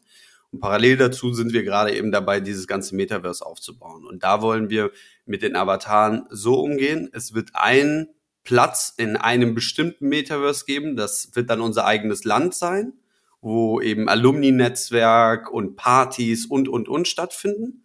Und 0.50 0.60
parallel 0.60 0.96
dazu 0.96 1.32
sind 1.32 1.52
wir 1.52 1.62
gerade 1.62 1.94
eben 1.94 2.10
dabei, 2.10 2.40
dieses 2.40 2.66
ganze 2.66 2.96
Metaverse 2.96 3.46
aufzubauen. 3.46 4.04
Und 4.04 4.24
da 4.24 4.42
wollen 4.42 4.68
wir 4.68 4.90
mit 5.26 5.42
den 5.42 5.54
Avataren 5.54 6.26
so 6.28 6.60
umgehen. 6.60 7.08
Es 7.12 7.34
wird 7.34 7.50
ein 7.54 8.08
Platz 8.42 8.92
in 8.96 9.16
einem 9.16 9.54
bestimmten 9.54 10.08
Metaverse 10.08 10.64
geben. 10.66 10.96
Das 10.96 11.30
wird 11.34 11.50
dann 11.50 11.60
unser 11.60 11.86
eigenes 11.86 12.24
Land 12.24 12.54
sein, 12.54 12.94
wo 13.40 13.80
eben 13.80 14.08
Alumni-Netzwerk 14.08 15.50
und 15.52 15.76
Partys 15.76 16.46
und, 16.46 16.68
und, 16.68 16.88
und 16.88 17.06
stattfinden 17.06 17.81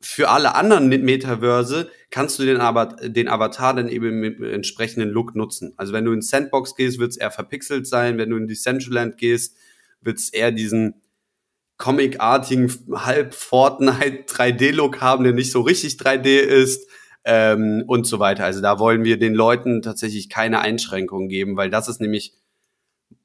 für 0.00 0.30
alle 0.30 0.54
anderen 0.54 0.88
Metaverse 0.88 1.90
kannst 2.10 2.38
du 2.38 2.44
den, 2.44 2.56
aber, 2.56 2.86
den 2.86 3.28
Avatar 3.28 3.74
dann 3.74 3.88
eben 3.88 4.18
mit 4.20 4.40
entsprechenden 4.40 5.10
Look 5.10 5.34
nutzen. 5.36 5.74
Also 5.76 5.92
wenn 5.92 6.04
du 6.04 6.12
in 6.12 6.22
Sandbox 6.22 6.74
gehst, 6.74 6.98
wird 6.98 7.10
es 7.10 7.16
eher 7.18 7.30
verpixelt 7.30 7.86
sein. 7.86 8.16
Wenn 8.16 8.30
du 8.30 8.36
in 8.36 8.48
Decentraland 8.48 9.18
gehst, 9.18 9.56
wird 10.00 10.18
es 10.18 10.30
eher 10.30 10.52
diesen 10.52 10.94
comicartigen 11.76 12.72
halb 12.92 13.34
Fortnite 13.34 14.24
3D-Look 14.26 15.00
haben, 15.00 15.24
der 15.24 15.34
nicht 15.34 15.52
so 15.52 15.60
richtig 15.60 15.94
3D 15.94 16.38
ist. 16.38 16.88
ähm, 17.24 17.84
und 17.86 18.06
so 18.06 18.18
weiter. 18.18 18.44
Also 18.46 18.62
da 18.62 18.78
wollen 18.78 19.04
wir 19.04 19.18
den 19.18 19.34
Leuten 19.34 19.82
tatsächlich 19.82 20.30
keine 20.30 20.60
Einschränkungen 20.60 21.28
geben, 21.28 21.56
weil 21.56 21.68
das 21.68 21.88
ist 21.88 22.00
nämlich 22.00 22.34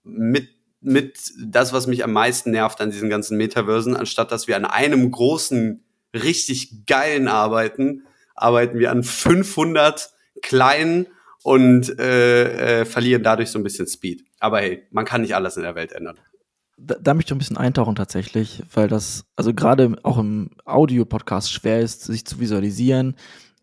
mit 0.03 0.49
mit 0.81 1.31
das, 1.39 1.73
was 1.73 1.87
mich 1.87 2.03
am 2.03 2.13
meisten 2.13 2.51
nervt 2.51 2.79
an 2.79 2.91
diesen 2.91 3.09
ganzen 3.09 3.37
Metaversen, 3.37 3.95
anstatt 3.95 4.31
dass 4.31 4.47
wir 4.47 4.55
an 4.55 4.65
einem 4.65 5.09
großen, 5.09 5.83
richtig 6.15 6.85
geilen 6.85 7.27
arbeiten, 7.27 8.03
arbeiten 8.35 8.79
wir 8.79 8.91
an 8.91 9.03
500 9.03 10.09
kleinen 10.41 11.07
und 11.43 11.99
äh, 11.99 12.81
äh, 12.81 12.85
verlieren 12.85 13.23
dadurch 13.23 13.51
so 13.51 13.59
ein 13.59 13.63
bisschen 13.63 13.87
Speed. 13.87 14.23
Aber 14.39 14.59
hey, 14.59 14.83
man 14.91 15.05
kann 15.05 15.21
nicht 15.21 15.35
alles 15.35 15.57
in 15.57 15.63
der 15.63 15.75
Welt 15.75 15.91
ändern. 15.91 16.17
Da, 16.77 16.95
da 16.99 17.13
möchte 17.13 17.29
ich 17.29 17.35
ein 17.35 17.39
bisschen 17.39 17.57
eintauchen 17.57 17.95
tatsächlich, 17.95 18.63
weil 18.73 18.87
das, 18.87 19.25
also 19.35 19.53
gerade 19.53 19.95
auch 20.03 20.17
im 20.17 20.49
Audio-Podcast 20.65 21.53
schwer 21.53 21.79
ist, 21.79 22.03
sich 22.03 22.25
zu 22.25 22.39
visualisieren 22.39 23.15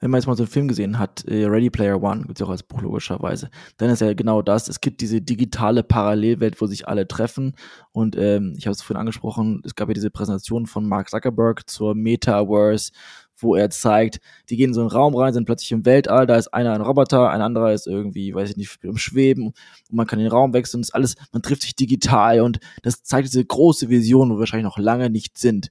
wenn 0.03 0.11
man 0.11 0.19
jetzt 0.19 0.27
mal 0.27 0.37
so 0.37 0.43
einen 0.43 0.51
Film 0.51 0.67
gesehen 0.67 0.99
hat, 0.99 1.25
äh, 1.27 1.45
Ready 1.47 1.71
Player 1.71 2.03
One, 2.03 2.23
gibt 2.23 2.41
es 2.41 2.45
auch 2.45 2.51
als 2.51 2.65
Buch 2.65 2.83
logischerweise, 2.83 3.51
dann 3.77 3.89
ist 3.89 4.01
ja 4.01 4.13
genau 4.15 4.43
das. 4.43 4.69
Es 4.69 4.81
gibt 4.81 5.01
diese 5.01 5.21
digitale 5.21 5.85
Parallelwelt, 5.85 6.61
wo 6.61 6.67
sich 6.67 6.89
alle 6.89 7.07
treffen. 7.07 7.55
Und 7.93 8.17
ähm, 8.17 8.55
ich 8.59 8.67
habe 8.67 8.73
es 8.73 8.83
vorhin 8.83 8.99
angesprochen, 9.01 9.63
es 9.65 9.77
gab 9.77 9.87
ja 9.87 9.95
diese 9.95 10.11
Präsentation 10.11 10.67
von 10.67 10.89
Mark 10.89 11.09
Zuckerberg 11.09 11.71
zur 11.71 11.95
Metaverse, 11.95 12.91
wo 13.37 13.55
er 13.55 13.71
zeigt, 13.71 14.21
die 14.51 14.57
gehen 14.57 14.71
in 14.71 14.75
so 14.75 14.81
einen 14.81 14.91
Raum 14.91 15.15
rein, 15.15 15.35
sind 15.35 15.45
plötzlich 15.45 15.71
im 15.71 15.85
Weltall, 15.87 16.27
da 16.27 16.35
ist 16.35 16.49
einer 16.49 16.73
ein 16.73 16.81
Roboter, 16.81 17.31
ein 17.31 17.41
anderer 17.41 17.73
ist 17.73 17.87
irgendwie, 17.87 18.35
weiß 18.35 18.51
ich 18.51 18.57
nicht, 18.57 18.81
im 18.83 18.97
Schweben 18.97 19.47
und 19.47 19.57
man 19.93 20.09
kann 20.09 20.19
den 20.19 20.29
Raum 20.29 20.53
wechseln, 20.53 20.83
das 20.83 20.91
alles, 20.91 21.15
man 21.33 21.43
trifft 21.43 21.63
sich 21.63 21.77
digital 21.77 22.41
und 22.41 22.59
das 22.83 23.05
zeigt 23.05 23.29
diese 23.29 23.45
große 23.45 23.89
Vision, 23.89 24.31
wo 24.31 24.35
wir 24.35 24.41
wahrscheinlich 24.41 24.67
noch 24.67 24.79
lange 24.79 25.11
nicht 25.11 25.39
sind. 25.39 25.71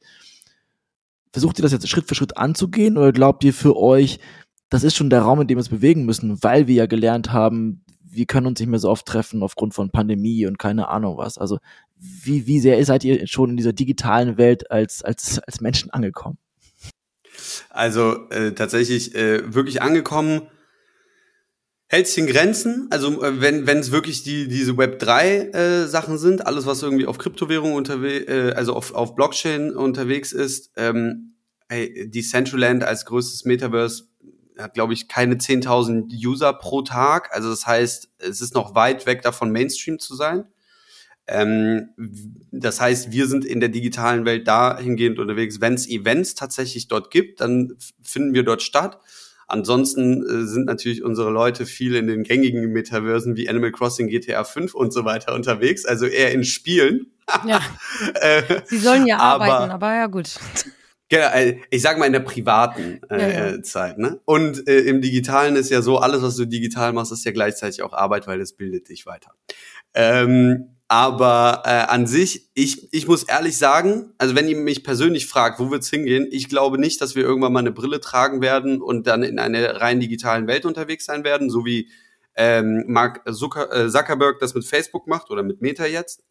Versucht 1.32 1.60
ihr 1.60 1.64
das 1.64 1.72
jetzt 1.72 1.88
Schritt 1.88 2.08
für 2.08 2.16
Schritt 2.16 2.38
anzugehen 2.38 2.98
oder 2.98 3.12
glaubt 3.12 3.44
ihr 3.44 3.54
für 3.54 3.78
euch, 3.78 4.20
das 4.70 4.84
ist 4.84 4.96
schon 4.96 5.10
der 5.10 5.22
Raum, 5.22 5.42
in 5.42 5.48
dem 5.48 5.58
wir 5.58 5.62
uns 5.62 5.70
bewegen 5.70 6.06
müssen, 6.06 6.42
weil 6.44 6.68
wir 6.68 6.76
ja 6.76 6.86
gelernt 6.86 7.32
haben, 7.32 7.84
wir 8.04 8.26
können 8.26 8.48
uns 8.48 8.60
nicht 8.60 8.70
mehr 8.70 8.80
so 8.80 8.90
oft 8.90 9.06
treffen 9.06 9.44
aufgrund 9.44 9.74
von 9.74 9.92
Pandemie 9.92 10.46
und 10.46 10.60
keine 10.60 10.90
Ahnung 10.90 11.18
was. 11.18 11.38
Also 11.38 11.60
wie, 11.98 12.48
wie 12.48 12.60
sehr 12.60 12.84
seid 12.86 13.04
ihr 13.04 13.28
schon 13.28 13.52
in 13.52 13.58
dieser 13.58 13.74
digitalen 13.74 14.38
Welt 14.38 14.70
als, 14.72 15.04
als, 15.04 15.40
als 15.40 15.62
Menschen 15.62 15.92
angekommen? 15.92 16.38
Also 17.70 18.30
äh, 18.30 18.54
tatsächlich 18.54 19.16
äh, 19.16 19.54
wirklich 19.54 19.82
angekommen 19.82 20.42
hält 21.92 22.08
sich 22.08 22.20
in 22.20 22.28
Grenzen. 22.28 22.88
Also 22.90 23.22
äh, 23.22 23.42
wenn 23.42 23.68
wenn 23.68 23.80
es 23.80 23.92
wirklich 23.92 24.24
die 24.24 24.48
diese 24.48 24.78
Web 24.78 25.00
3 25.00 25.50
äh, 25.50 25.88
Sachen 25.88 26.18
sind, 26.18 26.48
alles 26.48 26.66
was 26.66 26.82
irgendwie 26.82 27.06
auf 27.06 27.18
Kryptowährung 27.18 27.74
unterwegs, 27.74 28.32
äh, 28.32 28.54
also 28.56 28.74
auf 28.74 28.94
auf 28.96 29.14
Blockchain 29.14 29.76
unterwegs 29.76 30.32
ist, 30.32 30.72
ähm, 30.78 31.34
hey, 31.68 32.10
Decentraland 32.10 32.86
als 32.86 33.06
größtes 33.06 33.44
Metaverse 33.44 34.06
hat 34.58 34.74
glaube 34.74 34.94
ich 34.94 35.10
keine 35.10 35.36
10.000 35.36 36.14
User 36.26 36.54
pro 36.54 36.82
Tag. 36.82 37.30
Also 37.34 37.50
das 37.50 37.68
heißt, 37.68 38.10
es 38.20 38.40
ist 38.40 38.54
noch 38.54 38.74
weit 38.74 39.06
weg 39.06 39.22
davon 39.22 39.52
Mainstream 39.52 40.00
zu 40.00 40.16
sein. 40.16 40.46
Ähm, 41.28 41.90
das 42.52 42.80
heißt, 42.80 43.12
wir 43.12 43.28
sind 43.28 43.44
in 43.44 43.60
der 43.60 43.70
digitalen 43.70 44.24
Welt 44.24 44.48
dahingehend 44.48 45.20
unterwegs. 45.20 45.60
Wenn 45.60 45.74
es 45.74 45.90
Events 45.90 46.36
tatsächlich 46.36 46.88
dort 46.88 47.12
gibt, 47.12 47.42
dann 47.42 47.76
finden 48.02 48.34
wir 48.34 48.44
dort 48.44 48.62
statt. 48.62 48.98
Ansonsten 49.52 50.24
äh, 50.24 50.46
sind 50.46 50.66
natürlich 50.66 51.04
unsere 51.04 51.30
Leute 51.30 51.66
viel 51.66 51.96
in 51.96 52.08
den 52.08 52.24
gängigen 52.24 52.72
Metaversen 52.72 53.36
wie 53.36 53.50
Animal 53.50 53.72
Crossing, 53.72 54.08
GTA 54.08 54.46
5 54.46 54.74
und 54.74 54.94
so 54.94 55.04
weiter 55.04 55.36
unterwegs, 55.36 55.86
also 55.86 56.06
eher 56.06 56.32
in 56.32 56.44
Spielen. 56.44 57.08
Ja. 57.48 57.62
äh, 58.16 58.44
Sie 58.66 58.78
sollen 58.78 59.08
ja 59.08 59.18
aber, 59.18 59.46
arbeiten, 59.46 59.72
aber 59.72 59.94
ja 59.94 60.08
gut. 60.08 60.38
Genau, 61.08 61.28
äh, 61.28 61.60
ich 61.70 61.82
sag 61.82 61.98
mal 61.98 62.06
in 62.08 62.12
der 62.12 62.20
privaten 62.20 63.00
äh, 63.10 63.22
ja, 63.22 63.52
ja. 63.52 63.62
Zeit. 63.62 63.98
Ne? 63.98 64.20
Und 64.26 64.68
äh, 64.68 64.80
im 64.80 65.02
Digitalen 65.02 65.56
ist 65.56 65.70
ja 65.70 65.82
so, 65.82 66.00
alles, 66.00 66.22
was 66.24 66.36
du 66.36 66.46
digital 66.46 66.92
machst, 66.92 67.14
ist 67.14 67.24
ja 67.24 67.32
gleichzeitig 67.32 67.84
auch 67.84 67.94
Arbeit, 67.94 68.28
weil 68.28 68.42
es 68.42 68.54
bildet 68.54 68.90
dich 68.90 69.06
weiter. 69.06 69.32
Ähm, 69.94 70.76
aber 70.92 71.64
äh, 71.64 71.90
an 71.90 72.06
sich, 72.06 72.50
ich, 72.54 72.92
ich 72.92 73.08
muss 73.08 73.24
ehrlich 73.24 73.58
sagen, 73.58 74.12
also 74.18 74.36
wenn 74.36 74.50
ihr 74.50 74.58
mich 74.58 74.84
persönlich 74.84 75.26
fragt, 75.26 75.58
wo 75.58 75.72
wird's 75.72 75.90
hingehen, 75.90 76.28
ich 76.32 76.50
glaube 76.50 76.78
nicht, 76.78 77.00
dass 77.00 77.16
wir 77.16 77.24
irgendwann 77.24 77.54
mal 77.54 77.60
eine 77.60 77.72
Brille 77.72 78.02
tragen 78.02 78.42
werden 78.42 78.82
und 78.82 79.08
dann 79.08 79.24
in 79.24 79.40
einer 79.40 79.80
rein 79.80 80.02
digitalen 80.02 80.48
Welt 80.48 80.66
unterwegs 80.66 81.06
sein 81.06 81.24
werden, 81.24 81.50
so 81.50 81.64
wie 81.64 81.90
ähm, 82.36 82.84
Mark 82.88 83.22
Zucker, 83.34 83.72
äh, 83.74 83.90
Zuckerberg 83.90 84.40
das 84.40 84.54
mit 84.54 84.66
Facebook 84.66 85.08
macht 85.08 85.32
oder 85.32 85.44
mit 85.44 85.62
Meta 85.62 85.86
jetzt. 85.86 86.26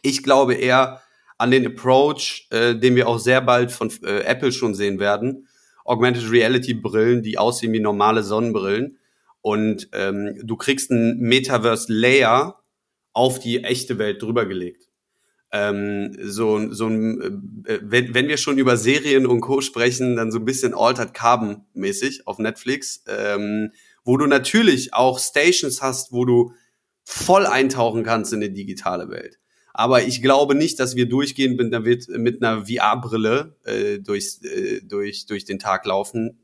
Ich 0.00 0.22
glaube 0.22 0.54
eher 0.54 1.02
an 1.36 1.50
den 1.50 1.66
Approach, 1.66 2.48
äh, 2.52 2.74
den 2.76 2.96
wir 2.96 3.06
auch 3.06 3.18
sehr 3.18 3.42
bald 3.42 3.70
von 3.70 3.92
äh, 4.02 4.20
Apple 4.20 4.52
schon 4.52 4.74
sehen 4.74 4.98
werden. 4.98 5.46
Augmented 5.84 6.30
Reality 6.30 6.72
Brillen, 6.72 7.22
die 7.22 7.36
aussehen 7.36 7.74
wie 7.74 7.80
normale 7.80 8.22
Sonnenbrillen. 8.22 8.96
Und 9.42 9.90
ähm, 9.92 10.40
du 10.42 10.56
kriegst 10.56 10.90
ein 10.90 11.18
Metaverse 11.18 11.92
Layer, 11.92 12.59
auf 13.12 13.38
die 13.38 13.64
echte 13.64 13.98
Welt 13.98 14.22
drüber 14.22 14.46
gelegt. 14.46 14.88
Ähm, 15.52 16.16
so, 16.20 16.72
so 16.72 16.86
ein, 16.86 17.64
äh, 17.66 17.80
wenn, 17.82 18.14
wenn 18.14 18.28
wir 18.28 18.36
schon 18.36 18.58
über 18.58 18.76
Serien 18.76 19.26
und 19.26 19.40
Co. 19.40 19.60
sprechen, 19.60 20.14
dann 20.14 20.30
so 20.30 20.38
ein 20.38 20.44
bisschen 20.44 20.74
Altered 20.74 21.12
Carbon 21.12 21.64
mäßig 21.74 22.26
auf 22.26 22.38
Netflix, 22.38 23.02
ähm, 23.08 23.72
wo 24.04 24.16
du 24.16 24.26
natürlich 24.26 24.94
auch 24.94 25.18
Stations 25.18 25.82
hast, 25.82 26.12
wo 26.12 26.24
du 26.24 26.52
voll 27.02 27.46
eintauchen 27.46 28.04
kannst 28.04 28.32
in 28.32 28.40
die 28.40 28.52
digitale 28.52 29.10
Welt. 29.10 29.40
Aber 29.72 30.02
ich 30.02 30.22
glaube 30.22 30.54
nicht, 30.54 30.78
dass 30.78 30.94
wir 30.94 31.08
durchgehend 31.08 31.56
mit 31.56 31.74
einer, 31.74 32.18
mit 32.18 32.42
einer 32.42 32.66
VR-Brille 32.66 33.56
äh, 33.64 33.98
durch, 33.98 34.38
äh, 34.42 34.80
durch, 34.82 35.26
durch 35.26 35.44
den 35.44 35.58
Tag 35.58 35.84
laufen 35.86 36.38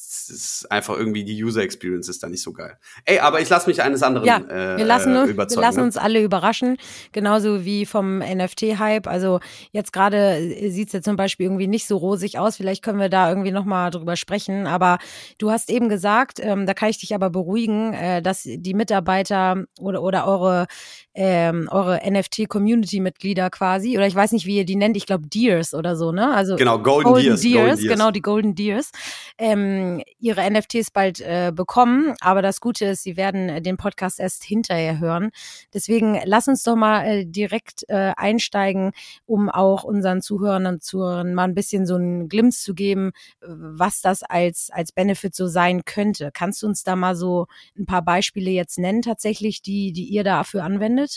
es 0.00 0.30
ist 0.30 0.72
einfach 0.72 0.96
irgendwie 0.96 1.24
die 1.24 1.42
User 1.42 1.62
Experience 1.62 2.08
ist 2.08 2.22
da 2.22 2.28
nicht 2.28 2.42
so 2.42 2.52
geil. 2.52 2.78
Ey, 3.04 3.18
aber 3.18 3.40
ich 3.40 3.48
lasse 3.48 3.68
mich 3.68 3.82
eines 3.82 4.02
anderen 4.02 4.26
ja, 4.26 4.38
äh, 4.38 4.78
wir 4.78 4.84
lassen, 4.84 5.14
äh, 5.14 5.24
überzeugen. 5.24 5.60
Wir 5.60 5.66
lassen 5.66 5.80
uns 5.80 5.96
alle 5.96 6.22
überraschen, 6.22 6.76
genauso 7.12 7.64
wie 7.64 7.86
vom 7.86 8.18
NFT-Hype. 8.18 9.06
Also 9.06 9.40
jetzt 9.72 9.92
gerade 9.92 10.36
äh, 10.36 10.70
sieht's 10.70 10.92
ja 10.92 11.02
zum 11.02 11.16
Beispiel 11.16 11.46
irgendwie 11.46 11.66
nicht 11.66 11.86
so 11.86 11.96
rosig 11.96 12.38
aus. 12.38 12.56
Vielleicht 12.56 12.82
können 12.82 12.98
wir 12.98 13.08
da 13.08 13.28
irgendwie 13.28 13.52
noch 13.52 13.64
mal 13.64 13.90
drüber 13.90 14.16
sprechen. 14.16 14.66
Aber 14.66 14.98
du 15.38 15.50
hast 15.50 15.70
eben 15.70 15.88
gesagt, 15.88 16.38
ähm, 16.40 16.66
da 16.66 16.74
kann 16.74 16.90
ich 16.90 16.98
dich 16.98 17.14
aber 17.14 17.30
beruhigen, 17.30 17.92
äh, 17.92 18.22
dass 18.22 18.42
die 18.44 18.74
Mitarbeiter 18.74 19.64
oder 19.78 20.02
oder 20.02 20.26
eure 20.26 20.66
ähm, 21.14 21.68
eure 21.70 22.00
NFT-Community-Mitglieder 22.08 23.50
quasi 23.50 23.96
oder 23.96 24.06
ich 24.06 24.14
weiß 24.14 24.32
nicht, 24.32 24.46
wie 24.46 24.58
ihr 24.58 24.64
die 24.64 24.76
nennt. 24.76 24.96
Ich 24.96 25.06
glaube 25.06 25.26
Deers 25.26 25.74
oder 25.74 25.96
so, 25.96 26.12
ne? 26.12 26.32
Also 26.32 26.56
genau 26.56 26.78
Golden, 26.78 27.10
Golden 27.10 27.26
Deers, 27.28 27.40
Deers, 27.40 27.64
Golden 27.78 27.88
genau 27.88 28.10
die 28.10 28.22
Golden 28.22 28.54
Deers. 28.54 28.92
Ähm, 29.36 30.02
ihre 30.20 30.48
NFTs 30.48 30.90
bald 30.92 31.20
äh, 31.20 31.52
bekommen. 31.54 32.14
Aber 32.20 32.42
das 32.42 32.60
Gute 32.60 32.86
ist, 32.86 33.02
sie 33.02 33.16
werden 33.16 33.48
äh, 33.48 33.62
den 33.62 33.76
Podcast 33.76 34.20
erst 34.20 34.44
hinterher 34.44 35.00
hören. 35.00 35.30
Deswegen 35.74 36.20
lass 36.24 36.46
uns 36.46 36.62
doch 36.62 36.76
mal 36.76 37.04
äh, 37.04 37.26
direkt 37.26 37.84
äh, 37.88 38.12
einsteigen, 38.16 38.92
um 39.26 39.48
auch 39.48 39.82
unseren 39.82 40.22
Zuhörern 40.22 40.66
und 40.66 40.84
Zuhörern 40.84 41.34
mal 41.34 41.44
ein 41.44 41.54
bisschen 41.54 41.86
so 41.86 41.96
einen 41.96 42.28
Glimps 42.28 42.62
zu 42.62 42.74
geben, 42.74 43.12
was 43.40 44.00
das 44.00 44.22
als, 44.22 44.70
als 44.72 44.92
Benefit 44.92 45.34
so 45.34 45.48
sein 45.48 45.84
könnte. 45.84 46.30
Kannst 46.32 46.62
du 46.62 46.66
uns 46.66 46.84
da 46.84 46.94
mal 46.94 47.16
so 47.16 47.46
ein 47.78 47.86
paar 47.86 48.02
Beispiele 48.02 48.50
jetzt 48.50 48.78
nennen, 48.78 49.02
tatsächlich, 49.02 49.62
die, 49.62 49.92
die 49.92 50.04
ihr 50.04 50.22
dafür 50.22 50.62
anwendet? 50.64 51.09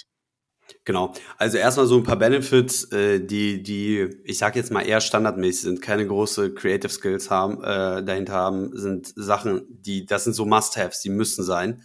Genau. 0.86 1.14
Also 1.38 1.58
erstmal 1.58 1.86
so 1.88 1.98
ein 1.98 2.04
paar 2.04 2.18
Benefits, 2.18 2.92
äh, 2.92 3.22
die, 3.22 3.64
die, 3.64 4.10
ich 4.26 4.38
sag 4.38 4.56
jetzt 4.56 4.72
mal 4.72 4.82
eher 4.82 5.00
standardmäßig 5.00 5.62
sind, 5.62 5.82
keine 5.82 6.06
große 6.06 6.54
Creative 6.54 6.92
Skills 6.92 7.30
haben, 7.30 7.64
äh, 7.64 8.04
dahinter 8.04 8.34
haben, 8.34 8.76
sind 8.78 9.14
Sachen, 9.16 9.66
die, 9.70 10.06
das 10.06 10.26
sind 10.26 10.34
so 10.34 10.46
Must-Haves, 10.46 11.02
die 11.02 11.10
müssen 11.10 11.44
sein. 11.44 11.84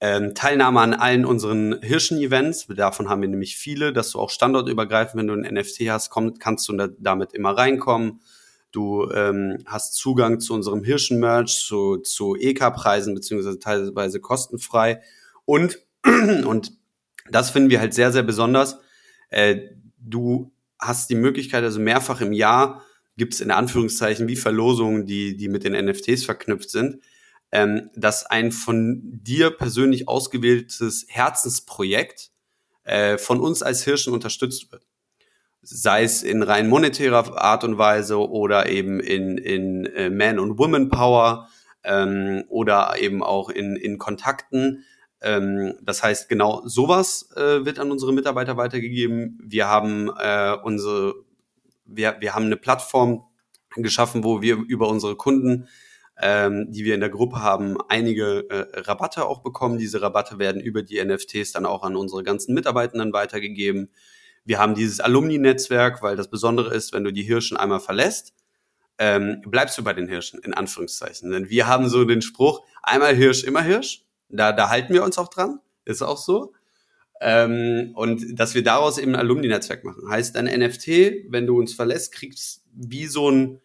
Ähm, 0.00 0.34
Teilnahme 0.34 0.80
an 0.80 0.94
allen 0.94 1.24
unseren 1.24 1.80
Hirschen-Events, 1.82 2.68
davon 2.68 3.08
haben 3.08 3.20
wir 3.20 3.28
nämlich 3.28 3.56
viele, 3.56 3.92
dass 3.92 4.10
du 4.10 4.20
auch 4.20 4.30
standortübergreifend, 4.30 5.18
wenn 5.18 5.26
du 5.26 5.34
ein 5.34 5.54
NFT 5.54 5.90
hast, 5.90 6.10
komm, 6.10 6.38
kannst 6.38 6.68
du 6.68 6.76
da, 6.76 6.88
damit 6.98 7.32
immer 7.34 7.56
reinkommen. 7.56 8.20
Du 8.70 9.10
ähm, 9.10 9.58
hast 9.66 9.94
Zugang 9.94 10.40
zu 10.40 10.54
unserem 10.54 10.84
Hirschen-Merch, 10.84 11.64
zu, 11.64 11.96
zu 11.98 12.36
EK-Preisen, 12.36 13.14
beziehungsweise 13.14 13.58
teilweise 13.58 14.20
kostenfrei. 14.20 15.02
Und, 15.44 15.80
und 16.04 16.77
das 17.30 17.50
finden 17.50 17.70
wir 17.70 17.80
halt 17.80 17.94
sehr, 17.94 18.12
sehr 18.12 18.22
besonders. 18.22 18.78
Äh, 19.30 19.58
du 19.98 20.52
hast 20.78 21.10
die 21.10 21.14
Möglichkeit, 21.14 21.64
also 21.64 21.80
mehrfach 21.80 22.20
im 22.20 22.32
Jahr 22.32 22.82
gibt 23.16 23.34
es 23.34 23.40
in 23.40 23.50
Anführungszeichen 23.50 24.28
wie 24.28 24.36
Verlosungen, 24.36 25.04
die, 25.04 25.36
die 25.36 25.48
mit 25.48 25.64
den 25.64 25.72
NFTs 25.72 26.24
verknüpft 26.24 26.70
sind, 26.70 27.02
ähm, 27.50 27.90
dass 27.96 28.24
ein 28.26 28.52
von 28.52 29.00
dir 29.02 29.50
persönlich 29.50 30.08
ausgewähltes 30.08 31.04
Herzensprojekt 31.08 32.30
äh, 32.84 33.18
von 33.18 33.40
uns 33.40 33.62
als 33.62 33.84
Hirschen 33.84 34.12
unterstützt 34.12 34.70
wird. 34.70 34.86
Sei 35.62 36.04
es 36.04 36.22
in 36.22 36.42
rein 36.42 36.68
monetärer 36.68 37.40
Art 37.42 37.64
und 37.64 37.76
Weise 37.76 38.18
oder 38.18 38.68
eben 38.68 39.00
in, 39.00 39.36
in 39.36 39.86
äh, 39.86 40.08
Man- 40.10 40.38
und 40.38 40.58
Woman-Power 40.58 41.48
ähm, 41.84 42.44
oder 42.48 42.94
eben 42.98 43.22
auch 43.22 43.50
in, 43.50 43.76
in 43.76 43.98
Kontakten 43.98 44.84
ähm, 45.20 45.74
das 45.82 46.02
heißt, 46.02 46.28
genau 46.28 46.62
sowas 46.66 47.30
äh, 47.36 47.64
wird 47.64 47.78
an 47.78 47.90
unsere 47.90 48.12
Mitarbeiter 48.12 48.56
weitergegeben. 48.56 49.38
Wir 49.42 49.68
haben 49.68 50.10
äh, 50.18 50.56
unsere, 50.62 51.14
wir, 51.84 52.16
wir 52.20 52.34
haben 52.34 52.46
eine 52.46 52.56
Plattform 52.56 53.24
geschaffen, 53.76 54.24
wo 54.24 54.42
wir 54.42 54.56
über 54.56 54.88
unsere 54.88 55.16
Kunden 55.16 55.68
ähm, 56.20 56.70
die 56.70 56.84
wir 56.84 56.94
in 56.94 57.00
der 57.00 57.10
Gruppe 57.10 57.42
haben, 57.42 57.76
einige 57.88 58.48
äh, 58.50 58.80
Rabatte 58.80 59.26
auch 59.26 59.42
bekommen. 59.42 59.78
Diese 59.78 60.02
Rabatte 60.02 60.38
werden 60.38 60.60
über 60.60 60.82
die 60.82 61.02
NFTs 61.02 61.52
dann 61.52 61.66
auch 61.66 61.82
an 61.82 61.96
unsere 61.96 62.22
ganzen 62.22 62.54
Mitarbeitenden 62.54 63.12
weitergegeben. 63.12 63.90
Wir 64.44 64.58
haben 64.58 64.74
dieses 64.74 65.00
Alumni-Netzwerk, 65.00 66.02
weil 66.02 66.16
das 66.16 66.28
Besondere 66.28 66.74
ist, 66.74 66.92
wenn 66.92 67.04
du 67.04 67.12
die 67.12 67.22
Hirschen 67.22 67.56
einmal 67.56 67.80
verlässt, 67.80 68.34
ähm, 68.98 69.42
bleibst 69.46 69.78
du 69.78 69.84
bei 69.84 69.92
den 69.92 70.08
Hirschen, 70.08 70.40
in 70.40 70.54
Anführungszeichen. 70.54 71.30
Denn 71.30 71.50
wir 71.50 71.68
haben 71.68 71.88
so 71.88 72.04
den 72.04 72.22
Spruch, 72.22 72.66
einmal 72.82 73.14
Hirsch, 73.14 73.44
immer 73.44 73.62
Hirsch. 73.62 74.04
Da, 74.28 74.52
da 74.52 74.68
halten 74.68 74.92
wir 74.92 75.04
uns 75.04 75.18
auch 75.18 75.28
dran. 75.28 75.60
Ist 75.84 76.02
auch 76.02 76.18
so. 76.18 76.52
Ähm, 77.20 77.92
und 77.94 78.38
dass 78.38 78.54
wir 78.54 78.62
daraus 78.62 78.98
eben 78.98 79.14
ein 79.14 79.20
Alumni-Netzwerk 79.20 79.84
machen. 79.84 80.08
Heißt, 80.08 80.36
ein 80.36 80.44
NFT, 80.44 81.30
wenn 81.30 81.46
du 81.46 81.58
uns 81.58 81.74
verlässt, 81.74 82.12
kriegst 82.12 82.62
wie 82.72 83.06
so 83.06 83.30
ein 83.30 83.60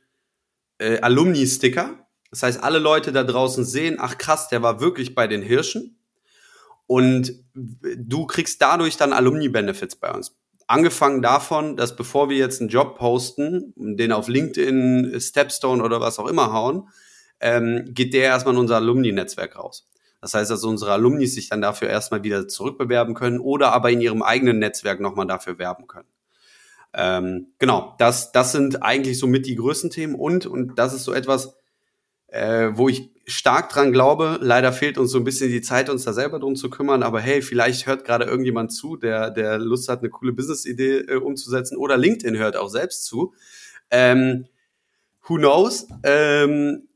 äh, 0.80 1.00
Alumni-Sticker. 1.00 2.08
Das 2.32 2.44
heißt, 2.44 2.64
alle 2.64 2.80
Leute 2.80 3.12
da 3.12 3.24
draußen 3.24 3.64
sehen, 3.64 3.98
ach 4.00 4.18
krass, 4.18 4.50
der 4.50 4.64
war 4.64 4.82
wirklich 4.82 5.14
bei 5.14 5.28
den 5.28 5.44
Hirschen. 5.44 5.98
Und 6.88 7.44
du 7.54 8.26
kriegst 8.26 8.62
dadurch 8.62 8.98
dann 8.98 9.14
Alumni-Benefits 9.14 9.98
bei 9.98 10.12
uns. 10.12 10.36
Angefangen 10.68 11.22
davon, 11.22 11.78
dass 11.78 11.96
bevor 11.96 12.30
wir 12.30 12.38
jetzt 12.38 12.62
einen 12.62 12.70
Job 12.70 12.98
posten, 12.98 13.74
den 13.76 14.12
auf 14.12 14.28
LinkedIn, 14.28 15.20
Stepstone 15.20 15.84
oder 15.84 16.02
was 16.02 16.20
auch 16.20 16.28
immer 16.28 16.52
hauen, 16.54 16.90
ähm, 17.40 17.86
geht 17.90 18.14
der 18.14 18.24
erstmal 18.24 18.56
in 18.56 18.62
unser 18.62 18.78
Alumni-Netzwerk 18.78 19.58
raus. 19.58 19.88
Das 20.24 20.34
heißt, 20.34 20.50
dass 20.50 20.64
unsere 20.64 20.94
Alumni 20.94 21.28
sich 21.28 21.50
dann 21.50 21.62
dafür 21.62 21.90
erstmal 21.90 22.24
wieder 22.24 22.48
zurückbewerben 22.48 23.14
können 23.14 23.42
oder 23.42 23.74
aber 23.74 23.92
in 23.92 24.00
ihrem 24.00 24.24
eigenen 24.24 24.58
Netzwerk 24.58 25.02
nochmal 25.02 25.28
dafür 25.28 25.60
werben 25.60 25.86
können. 25.86 26.08
Ähm, 26.94 27.48
genau, 27.60 27.94
das, 28.00 28.32
das 28.32 28.54
sind 28.54 28.84
eigentlich 28.84 29.20
so 29.20 29.28
mit 29.28 29.46
die 29.46 29.56
größten 29.56 29.90
Themen 29.90 30.16
und, 30.16 30.46
und 30.46 30.80
das 30.80 30.94
ist 30.94 31.04
so 31.04 31.12
etwas, 31.12 31.58
äh, 32.28 32.70
wo 32.72 32.88
ich 32.88 33.12
stark 33.26 33.68
dran 33.68 33.92
glaube. 33.92 34.38
Leider 34.40 34.72
fehlt 34.72 34.98
uns 34.98 35.12
so 35.12 35.18
ein 35.18 35.26
bisschen 35.26 35.50
die 35.50 35.60
Zeit, 35.60 35.90
uns 35.90 36.06
da 36.06 36.14
selber 36.14 36.40
drum 36.40 36.56
zu 36.56 36.70
kümmern. 36.70 37.04
Aber 37.04 37.20
hey, 37.20 37.42
vielleicht 37.42 37.86
hört 37.86 38.06
gerade 38.06 38.24
irgendjemand 38.24 38.72
zu, 38.72 38.96
der, 38.96 39.30
der 39.30 39.58
Lust 39.58 39.90
hat, 39.90 40.00
eine 40.00 40.10
coole 40.10 40.32
Business-Idee 40.32 41.00
äh, 41.00 41.16
umzusetzen. 41.16 41.76
Oder 41.76 41.98
LinkedIn 41.98 42.38
hört 42.38 42.56
auch 42.56 42.70
selbst 42.70 43.04
zu. 43.04 43.34
Ähm, 43.92 44.46
who 45.28 45.36
knows? 45.36 45.90
Ähm, 46.04 46.88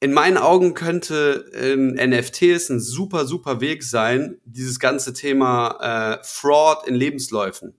in 0.00 0.12
meinen 0.12 0.36
Augen 0.36 0.74
könnte 0.74 1.50
ähm, 1.54 1.94
NFTs 1.94 2.68
ein 2.70 2.80
super, 2.80 3.26
super 3.26 3.60
Weg 3.60 3.82
sein, 3.82 4.38
dieses 4.44 4.78
ganze 4.78 5.14
Thema 5.14 6.18
äh, 6.20 6.24
Fraud 6.24 6.86
in 6.86 6.94
Lebensläufen 6.94 7.74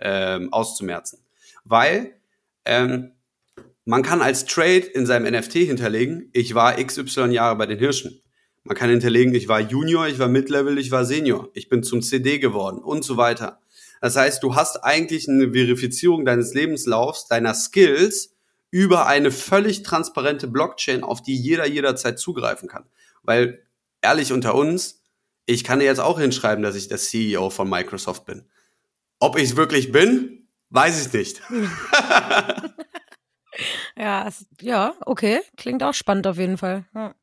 ähm, 0.00 0.52
auszumerzen. 0.52 1.20
Weil 1.64 2.14
ähm, 2.64 3.12
man 3.84 4.02
kann 4.02 4.22
als 4.22 4.46
Trade 4.46 4.86
in 4.86 5.06
seinem 5.06 5.32
NFT 5.32 5.54
hinterlegen, 5.54 6.30
ich 6.32 6.54
war 6.54 6.82
XY 6.82 7.32
Jahre 7.32 7.56
bei 7.56 7.66
den 7.66 7.78
Hirschen. 7.78 8.22
Man 8.64 8.76
kann 8.76 8.90
hinterlegen, 8.90 9.34
ich 9.34 9.48
war 9.48 9.60
Junior, 9.60 10.08
ich 10.08 10.18
war 10.18 10.28
Mid-Level, 10.28 10.78
ich 10.78 10.90
war 10.90 11.04
Senior, 11.04 11.48
ich 11.54 11.68
bin 11.68 11.82
zum 11.82 12.02
CD 12.02 12.38
geworden 12.38 12.78
und 12.78 13.02
so 13.02 13.16
weiter. 13.16 13.60
Das 14.00 14.16
heißt, 14.16 14.42
du 14.42 14.54
hast 14.54 14.84
eigentlich 14.84 15.28
eine 15.28 15.52
Verifizierung 15.52 16.24
deines 16.24 16.54
Lebenslaufs, 16.54 17.28
deiner 17.28 17.54
Skills 17.54 18.36
über 18.70 19.06
eine 19.06 19.30
völlig 19.30 19.82
transparente 19.82 20.46
Blockchain, 20.46 21.02
auf 21.02 21.22
die 21.22 21.36
jeder 21.36 21.66
jederzeit 21.66 22.18
zugreifen 22.18 22.68
kann. 22.68 22.84
Weil, 23.22 23.62
ehrlich 24.02 24.32
unter 24.32 24.54
uns, 24.54 25.02
ich 25.46 25.64
kann 25.64 25.78
dir 25.78 25.86
jetzt 25.86 26.00
auch 26.00 26.20
hinschreiben, 26.20 26.62
dass 26.62 26.76
ich 26.76 26.88
der 26.88 26.98
CEO 26.98 27.50
von 27.50 27.68
Microsoft 27.68 28.26
bin. 28.26 28.48
Ob 29.18 29.36
ich 29.36 29.50
es 29.50 29.56
wirklich 29.56 29.92
bin, 29.92 30.48
weiß 30.70 31.06
ich 31.06 31.12
nicht. 31.12 31.42
Ja, 33.96 34.28
es, 34.28 34.46
ja, 34.60 34.94
okay. 35.04 35.40
Klingt 35.56 35.82
auch 35.82 35.94
spannend 35.94 36.26
auf 36.26 36.38
jeden 36.38 36.58
Fall. 36.58 36.86
Ja. 36.94 37.14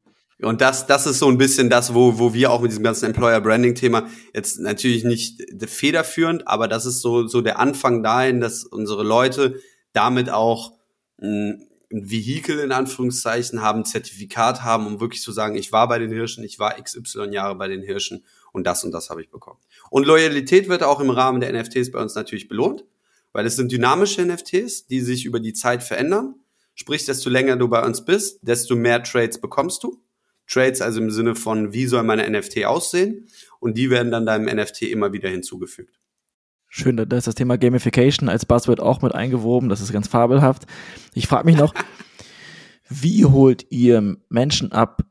Und 0.42 0.60
das, 0.60 0.86
das 0.86 1.06
ist 1.06 1.20
so 1.20 1.30
ein 1.30 1.38
bisschen 1.38 1.70
das, 1.70 1.94
wo, 1.94 2.20
wo 2.20 2.34
wir 2.34 2.52
auch 2.52 2.60
mit 2.60 2.72
diesem 2.72 2.84
ganzen 2.84 3.06
Employer 3.06 3.40
Branding 3.40 3.74
Thema 3.74 4.08
jetzt 4.34 4.60
natürlich 4.60 5.06
nicht 5.06 5.42
federführend, 5.66 6.48
aber 6.48 6.68
das 6.68 6.86
ist 6.86 7.02
so, 7.02 7.28
so 7.28 7.40
der 7.40 7.58
Anfang 7.58 8.04
dahin, 8.04 8.42
dass 8.42 8.66
unsere 8.66 9.04
Leute 9.04 9.62
damit 9.94 10.30
auch 10.30 10.74
ein, 11.22 11.68
Vehikel 11.92 12.60
in 12.60 12.72
Anführungszeichen 12.72 13.62
haben, 13.62 13.82
ein 13.82 13.86
Zertifikat 13.86 14.64
haben, 14.64 14.88
um 14.88 15.00
wirklich 15.00 15.22
zu 15.22 15.32
sagen, 15.32 15.56
ich 15.56 15.72
war 15.72 15.88
bei 15.88 16.00
den 16.00 16.12
Hirschen, 16.12 16.44
ich 16.44 16.58
war 16.58 16.82
XY 16.82 17.30
Jahre 17.32 17.56
bei 17.56 17.68
den 17.68 17.84
Hirschen 17.84 18.26
und 18.52 18.66
das 18.66 18.84
und 18.84 18.92
das 18.92 19.12
habe 19.12 19.22
ich 19.22 19.30
bekommen. 19.30 19.60
Und 19.92 20.06
Loyalität 20.06 20.68
wird 20.68 20.82
auch 20.82 21.00
im 21.00 21.12
Rahmen 21.12 21.42
der 21.42 21.54
NFTs 21.54 21.92
bei 21.92 22.02
uns 22.02 22.16
natürlich 22.16 22.48
belohnt, 22.48 22.86
weil 23.34 23.46
es 23.46 23.56
sind 23.56 23.72
dynamische 23.72 24.26
NFTs, 24.26 24.88
die 24.88 25.00
sich 25.00 25.26
über 25.26 25.40
die 25.40 25.54
Zeit 25.54 25.84
verändern 25.84 26.36
Sprich, 26.76 27.06
desto 27.06 27.30
länger 27.30 27.56
du 27.56 27.70
bei 27.70 27.84
uns 27.84 28.04
bist, 28.04 28.40
desto 28.42 28.76
mehr 28.76 29.02
Trades 29.02 29.40
bekommst 29.40 29.82
du. 29.84 30.04
Trades 30.46 30.82
also 30.82 31.02
im 31.02 31.10
Sinne 31.10 31.36
von, 31.36 31.74
wie 31.74 31.88
soll 31.88 32.04
meine 32.04 32.30
NFT 32.30 32.66
aussehen? 32.66 33.28
Und 33.60 33.78
die 33.78 33.90
werden 33.90 34.12
dann 34.12 34.26
deinem 34.26 34.54
NFT 34.54 34.84
immer 34.84 35.14
wieder 35.14 35.30
hinzugefügt. 35.30 35.98
Schön, 36.68 36.98
da 36.98 37.16
ist 37.16 37.28
das 37.28 37.36
Thema 37.36 37.58
Gamification 37.58 38.30
als 38.30 38.46
Buzzword 38.46 38.80
auch 38.80 39.02
mit 39.02 39.16
eingewoben. 39.16 39.70
Das 39.70 39.82
ist 39.82 39.94
ganz 39.94 40.08
fabelhaft. 40.08 40.64
Ich 41.14 41.28
frage 41.28 41.46
mich 41.46 41.56
noch, 41.56 41.74
wie 42.90 43.26
holt 43.26 43.66
ihr 43.70 44.18
Menschen 44.30 44.72
ab, 44.72 45.02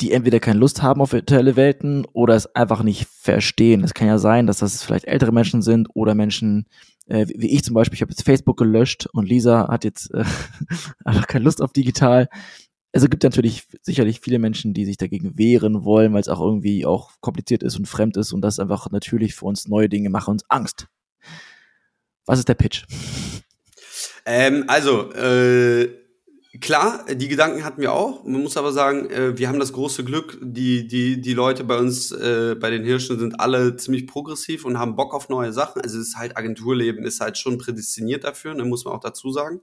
die 0.00 0.12
entweder 0.12 0.40
keine 0.40 0.58
Lust 0.58 0.82
haben 0.82 1.00
auf 1.00 1.12
virtuelle 1.12 1.56
Welten 1.56 2.04
oder 2.12 2.34
es 2.34 2.54
einfach 2.54 2.82
nicht 2.82 3.06
verstehen? 3.06 3.84
Es 3.84 3.94
kann 3.94 4.08
ja 4.08 4.18
sein, 4.18 4.46
dass 4.46 4.58
das 4.58 4.82
vielleicht 4.82 5.06
ältere 5.06 5.32
Menschen 5.32 5.62
sind 5.62 5.88
oder 5.94 6.14
Menschen, 6.14 6.66
äh, 7.06 7.26
wie 7.34 7.50
ich 7.50 7.64
zum 7.64 7.74
Beispiel, 7.74 7.96
ich 7.96 8.02
habe 8.02 8.12
jetzt 8.12 8.24
Facebook 8.24 8.56
gelöscht 8.56 9.06
und 9.12 9.28
Lisa 9.28 9.68
hat 9.68 9.84
jetzt 9.84 10.12
äh, 10.12 10.24
einfach 11.04 11.26
keine 11.26 11.44
Lust 11.44 11.62
auf 11.62 11.72
digital. 11.72 12.28
Also 12.92 13.08
gibt 13.08 13.22
natürlich 13.22 13.66
sicherlich 13.82 14.20
viele 14.20 14.38
Menschen, 14.38 14.74
die 14.74 14.84
sich 14.84 14.96
dagegen 14.96 15.38
wehren 15.38 15.84
wollen, 15.84 16.12
weil 16.12 16.20
es 16.20 16.28
auch 16.28 16.40
irgendwie 16.40 16.84
auch 16.86 17.12
kompliziert 17.20 17.62
ist 17.62 17.76
und 17.76 17.86
fremd 17.86 18.16
ist 18.16 18.32
und 18.32 18.40
das 18.40 18.58
einfach 18.58 18.90
natürlich 18.90 19.34
für 19.34 19.46
uns 19.46 19.68
neue 19.68 19.88
Dinge 19.88 20.10
machen 20.10 20.32
uns 20.32 20.44
Angst. 20.48 20.88
Was 22.26 22.40
ist 22.40 22.48
der 22.48 22.54
Pitch? 22.54 22.84
Ähm, 24.26 24.64
also, 24.66 25.12
äh, 25.12 25.88
Klar, 26.58 27.06
die 27.06 27.28
Gedanken 27.28 27.62
hatten 27.62 27.80
wir 27.80 27.92
auch. 27.92 28.24
Man 28.24 28.42
muss 28.42 28.56
aber 28.56 28.72
sagen, 28.72 29.08
äh, 29.08 29.38
wir 29.38 29.48
haben 29.48 29.60
das 29.60 29.72
große 29.72 30.02
Glück, 30.02 30.36
die, 30.42 30.88
die, 30.88 31.20
die 31.20 31.32
Leute 31.32 31.62
bei 31.62 31.78
uns, 31.78 32.10
äh, 32.10 32.56
bei 32.58 32.70
den 32.70 32.84
Hirschen 32.84 33.20
sind 33.20 33.38
alle 33.38 33.76
ziemlich 33.76 34.08
progressiv 34.08 34.64
und 34.64 34.76
haben 34.76 34.96
Bock 34.96 35.14
auf 35.14 35.28
neue 35.28 35.52
Sachen. 35.52 35.80
Also 35.80 36.00
es 36.00 36.08
ist 36.08 36.16
halt 36.16 36.36
Agenturleben, 36.36 37.04
ist 37.04 37.20
halt 37.20 37.38
schon 37.38 37.56
prädestiniert 37.56 38.24
dafür, 38.24 38.54
ne, 38.54 38.64
muss 38.64 38.84
man 38.84 38.94
auch 38.94 39.00
dazu 39.00 39.30
sagen. 39.30 39.60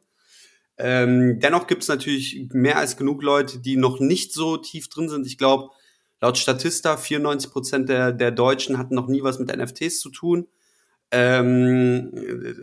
Ähm, 0.77 1.39
dennoch 1.39 1.67
gibt 1.67 1.83
es 1.83 1.89
natürlich 1.89 2.47
mehr 2.51 2.77
als 2.77 2.97
genug 2.97 3.23
Leute, 3.23 3.59
die 3.59 3.77
noch 3.77 3.99
nicht 3.99 4.33
so 4.33 4.57
tief 4.57 4.89
drin 4.89 5.09
sind. 5.09 5.25
Ich 5.25 5.37
glaube, 5.37 5.69
laut 6.21 6.37
Statista 6.37 6.97
94 6.97 7.51
Prozent 7.51 7.89
der, 7.89 8.11
der 8.11 8.31
Deutschen 8.31 8.77
hatten 8.77 8.95
noch 8.95 9.07
nie 9.07 9.23
was 9.23 9.39
mit 9.39 9.55
NFTs 9.55 9.99
zu 9.99 10.09
tun. 10.09 10.47
Ähm, 11.09 12.11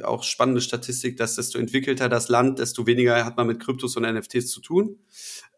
auch 0.03 0.23
spannende 0.23 0.61
Statistik, 0.61 1.17
dass 1.17 1.37
desto 1.37 1.59
entwickelter 1.59 2.11
das 2.11 2.29
Land, 2.29 2.59
desto 2.59 2.87
weniger 2.87 3.25
hat 3.25 3.39
man 3.39 3.47
mit 3.47 3.59
Kryptos 3.59 3.97
und 3.97 4.03
NFTs 4.03 4.49
zu 4.49 4.61
tun. 4.61 4.99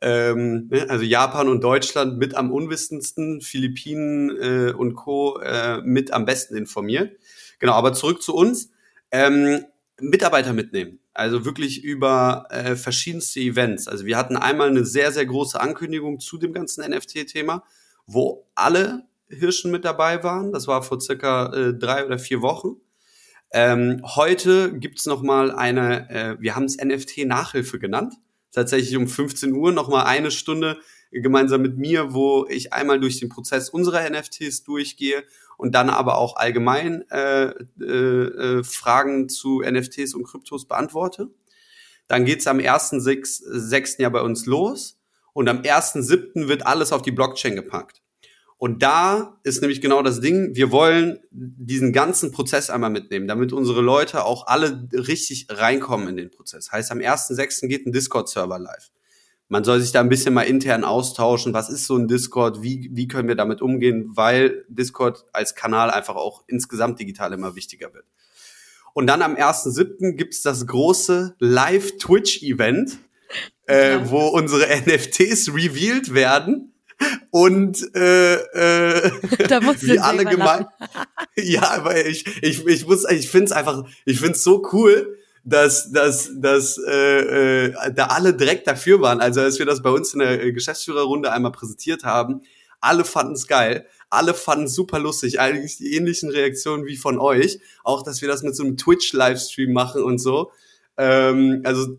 Ähm, 0.00 0.68
ne, 0.68 0.86
also 0.88 1.02
Japan 1.04 1.48
und 1.48 1.64
Deutschland 1.64 2.16
mit 2.18 2.36
am 2.36 2.52
unwissendsten, 2.52 3.40
Philippinen 3.40 4.30
äh, 4.40 4.72
und 4.72 4.94
Co. 4.94 5.40
Äh, 5.40 5.82
mit 5.82 6.12
am 6.12 6.26
besten 6.26 6.56
informiert. 6.56 7.18
Genau, 7.58 7.72
aber 7.72 7.92
zurück 7.92 8.22
zu 8.22 8.34
uns. 8.34 8.70
Ähm, 9.10 9.64
Mitarbeiter 10.00 10.52
mitnehmen. 10.52 11.00
Also 11.16 11.46
wirklich 11.46 11.82
über 11.82 12.46
äh, 12.50 12.76
verschiedenste 12.76 13.40
Events. 13.40 13.88
Also 13.88 14.04
wir 14.04 14.18
hatten 14.18 14.36
einmal 14.36 14.68
eine 14.68 14.84
sehr, 14.84 15.12
sehr 15.12 15.24
große 15.24 15.58
Ankündigung 15.58 16.20
zu 16.20 16.36
dem 16.36 16.52
ganzen 16.52 16.84
NFT-Thema, 16.84 17.64
wo 18.06 18.46
alle 18.54 19.06
Hirschen 19.28 19.70
mit 19.70 19.86
dabei 19.86 20.22
waren. 20.22 20.52
Das 20.52 20.66
war 20.66 20.82
vor 20.82 21.00
circa 21.00 21.54
äh, 21.54 21.72
drei 21.72 22.04
oder 22.04 22.18
vier 22.18 22.42
Wochen. 22.42 22.76
Ähm, 23.50 24.02
heute 24.04 24.78
gibt's 24.78 25.06
noch 25.06 25.22
mal 25.22 25.50
eine, 25.52 26.10
äh, 26.10 26.36
wir 26.38 26.54
haben 26.54 26.64
es 26.64 26.76
NFT-Nachhilfe 26.76 27.78
genannt. 27.78 28.12
Tatsächlich 28.52 28.94
um 28.98 29.08
15 29.08 29.54
Uhr 29.54 29.72
noch 29.72 29.88
mal 29.88 30.04
eine 30.04 30.30
Stunde 30.30 30.78
gemeinsam 31.10 31.62
mit 31.62 31.78
mir, 31.78 32.12
wo 32.12 32.46
ich 32.46 32.74
einmal 32.74 33.00
durch 33.00 33.20
den 33.20 33.30
Prozess 33.30 33.70
unserer 33.70 34.06
NFTs 34.10 34.64
durchgehe 34.64 35.24
und 35.56 35.74
dann 35.74 35.90
aber 35.90 36.18
auch 36.18 36.36
allgemein 36.36 37.08
äh, 37.10 37.52
äh, 37.80 37.84
äh, 37.84 38.64
Fragen 38.64 39.28
zu 39.28 39.62
NFTs 39.62 40.14
und 40.14 40.24
Kryptos 40.24 40.66
beantworte. 40.66 41.28
Dann 42.08 42.24
geht's 42.24 42.46
am 42.46 42.58
1.6. 42.58 44.00
ja 44.00 44.08
bei 44.08 44.20
uns 44.20 44.46
los 44.46 44.98
und 45.32 45.48
am 45.48 45.58
1.7. 45.58 46.48
wird 46.48 46.66
alles 46.66 46.92
auf 46.92 47.02
die 47.02 47.12
Blockchain 47.12 47.56
gepackt. 47.56 48.02
Und 48.58 48.82
da 48.82 49.38
ist 49.42 49.60
nämlich 49.60 49.82
genau 49.82 50.02
das 50.02 50.20
Ding, 50.20 50.54
wir 50.54 50.70
wollen 50.70 51.18
diesen 51.30 51.92
ganzen 51.92 52.32
Prozess 52.32 52.70
einmal 52.70 52.88
mitnehmen, 52.88 53.28
damit 53.28 53.52
unsere 53.52 53.82
Leute 53.82 54.24
auch 54.24 54.46
alle 54.46 54.88
richtig 54.92 55.48
reinkommen 55.50 56.08
in 56.08 56.16
den 56.16 56.30
Prozess. 56.30 56.72
Heißt, 56.72 56.90
am 56.90 56.98
1.6. 56.98 57.68
geht 57.68 57.86
ein 57.86 57.92
Discord-Server 57.92 58.58
live. 58.58 58.90
Man 59.48 59.64
soll 59.64 59.80
sich 59.80 59.92
da 59.92 60.00
ein 60.00 60.08
bisschen 60.08 60.34
mal 60.34 60.42
intern 60.42 60.84
austauschen. 60.84 61.54
Was 61.54 61.68
ist 61.68 61.86
so 61.86 61.96
ein 61.96 62.08
Discord? 62.08 62.62
Wie, 62.62 62.90
wie 62.92 63.06
können 63.06 63.28
wir 63.28 63.36
damit 63.36 63.62
umgehen? 63.62 64.10
Weil 64.14 64.64
Discord 64.68 65.24
als 65.32 65.54
Kanal 65.54 65.90
einfach 65.90 66.16
auch 66.16 66.42
insgesamt 66.46 66.98
digital 66.98 67.32
immer 67.32 67.54
wichtiger 67.54 67.94
wird. 67.94 68.06
Und 68.92 69.06
dann 69.06 69.22
am 69.22 69.34
1.7. 69.34 70.12
gibt's 70.12 70.42
das 70.42 70.66
große 70.66 71.36
Live-Twitch-Event 71.38 72.98
äh, 73.68 73.92
ja. 73.92 74.10
wo 74.10 74.28
unsere 74.28 74.64
NFTs 74.86 75.52
revealed 75.54 76.14
werden 76.14 76.72
und 77.30 77.94
äh, 77.94 78.34
äh, 78.36 79.10
da 79.48 79.60
wie 79.60 79.98
alle 79.98 80.24
gemeint. 80.24 80.68
ja, 81.36 81.84
weil 81.84 82.06
ich 82.06 82.42
ich 82.42 82.66
ich 82.66 82.86
muss 82.86 83.08
ich 83.10 83.28
finde 83.28 83.46
es 83.46 83.52
einfach 83.52 83.84
ich 84.04 84.18
finde 84.18 84.32
es 84.32 84.44
so 84.44 84.66
cool, 84.72 85.18
dass 85.46 85.92
dass 85.92 86.30
dass 86.34 86.76
äh, 86.76 87.66
äh, 87.68 87.94
da 87.94 88.06
alle 88.06 88.34
direkt 88.34 88.66
dafür 88.66 89.00
waren. 89.00 89.20
Also 89.20 89.40
als 89.40 89.58
wir 89.58 89.66
das 89.66 89.80
bei 89.80 89.90
uns 89.90 90.12
in 90.12 90.18
der 90.18 90.52
Geschäftsführerrunde 90.52 91.32
einmal 91.32 91.52
präsentiert 91.52 92.02
haben, 92.02 92.42
alle 92.80 93.04
fanden 93.04 93.34
es 93.34 93.46
geil. 93.46 93.86
Alle 94.10 94.34
fanden 94.34 94.66
es 94.66 94.74
super 94.74 94.98
lustig, 94.98 95.40
eigentlich 95.40 95.78
die 95.78 95.94
ähnlichen 95.94 96.30
Reaktionen 96.30 96.84
wie 96.86 96.96
von 96.96 97.18
euch. 97.18 97.60
Auch, 97.84 98.02
dass 98.02 98.20
wir 98.22 98.28
das 98.28 98.42
mit 98.42 98.54
so 98.54 98.64
einem 98.64 98.76
Twitch-Livestream 98.76 99.72
machen 99.72 100.02
und 100.02 100.18
so. 100.18 100.50
Ähm, 100.96 101.62
also 101.64 101.98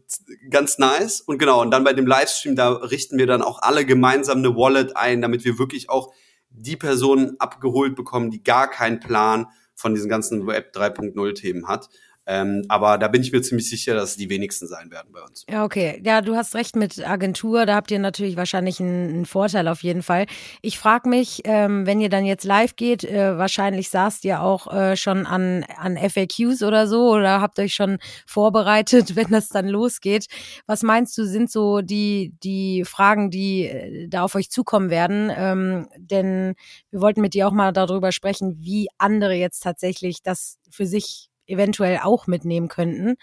ganz 0.50 0.78
nice. 0.78 1.22
Und 1.22 1.38
genau, 1.38 1.62
und 1.62 1.72
dann 1.72 1.84
bei 1.84 1.94
dem 1.94 2.08
Livestream, 2.08 2.56
da 2.56 2.72
richten 2.72 3.18
wir 3.18 3.28
dann 3.28 3.42
auch 3.42 3.62
alle 3.62 3.86
gemeinsam 3.86 4.40
eine 4.40 4.56
Wallet 4.56 4.96
ein, 4.96 5.22
damit 5.22 5.46
wir 5.46 5.58
wirklich 5.58 5.90
auch 5.90 6.14
die 6.50 6.76
Personen 6.76 7.40
abgeholt 7.40 7.96
bekommen, 7.96 8.32
die 8.32 8.44
gar 8.44 8.70
keinen 8.70 9.00
Plan 9.00 9.48
von 9.76 9.94
diesen 9.94 10.10
ganzen 10.10 10.48
Web 10.48 10.76
3.0 10.76 11.34
Themen 11.36 11.68
hat. 11.68 11.90
Ähm, 12.28 12.66
aber 12.68 12.98
da 12.98 13.08
bin 13.08 13.22
ich 13.22 13.32
mir 13.32 13.42
ziemlich 13.42 13.70
sicher, 13.70 13.96
dass 13.96 14.12
es 14.12 14.18
die 14.18 14.30
wenigsten 14.30 14.68
sein 14.68 14.92
werden 14.92 15.14
bei 15.14 15.22
uns. 15.22 15.46
Ja, 15.50 15.64
okay. 15.64 16.02
Ja, 16.04 16.20
du 16.20 16.36
hast 16.36 16.56
recht 16.56 16.76
mit 16.76 17.08
Agentur. 17.08 17.66
Da 17.66 17.76
habt 17.76 17.90
ihr 17.90 18.00
natürlich 18.00 18.36
wahrscheinlich 18.36 18.82
einen, 18.82 19.10
einen 19.10 19.26
Vorteil 19.26 19.70
auf 19.70 19.82
jeden 19.82 20.04
Fall. 20.04 20.26
Ich 20.62 20.78
frage 20.78 21.08
mich, 21.08 21.42
ähm, 21.46 21.86
wenn 21.86 22.02
ihr 22.02 22.10
dann 22.10 22.26
jetzt 22.26 22.44
live 22.44 22.76
geht, 22.76 23.06
äh, 23.06 23.38
wahrscheinlich 23.38 23.90
saßt 23.90 24.26
ihr 24.26 24.42
auch 24.42 24.74
äh, 24.74 24.98
schon 24.98 25.26
an, 25.26 25.64
an 25.78 25.98
FAQs 25.98 26.64
oder 26.64 26.86
so 26.88 27.14
oder 27.14 27.40
habt 27.40 27.60
euch 27.60 27.74
schon 27.74 27.98
vorbereitet, 28.26 29.16
wenn 29.16 29.30
das 29.30 29.48
dann 29.48 29.70
losgeht. 29.70 30.26
Was 30.66 30.84
meinst 30.84 31.18
du, 31.18 31.26
sind 31.26 31.50
so 31.50 31.80
die, 31.80 32.34
die 32.44 32.84
Fragen, 32.84 33.32
die 33.32 33.68
äh, 33.68 34.10
da 34.10 34.24
auf 34.24 34.36
euch 34.36 34.52
zukommen 34.52 34.90
werden? 34.90 35.32
Ähm, 35.34 35.88
denn 35.96 36.56
wir 36.92 37.00
wollten 37.00 37.22
mit 37.22 37.34
dir 37.34 37.48
auch 37.48 37.54
mal 37.54 37.72
darüber 37.72 38.12
sprechen, 38.12 38.58
wie 38.60 38.90
andere 38.98 39.34
jetzt 39.34 39.62
tatsächlich 39.64 40.22
das 40.24 40.58
für 40.70 40.86
sich 40.86 41.30
eventuell 41.48 42.00
auch 42.04 42.28
mitnehmen 42.28 42.68
könnten. 42.68 43.16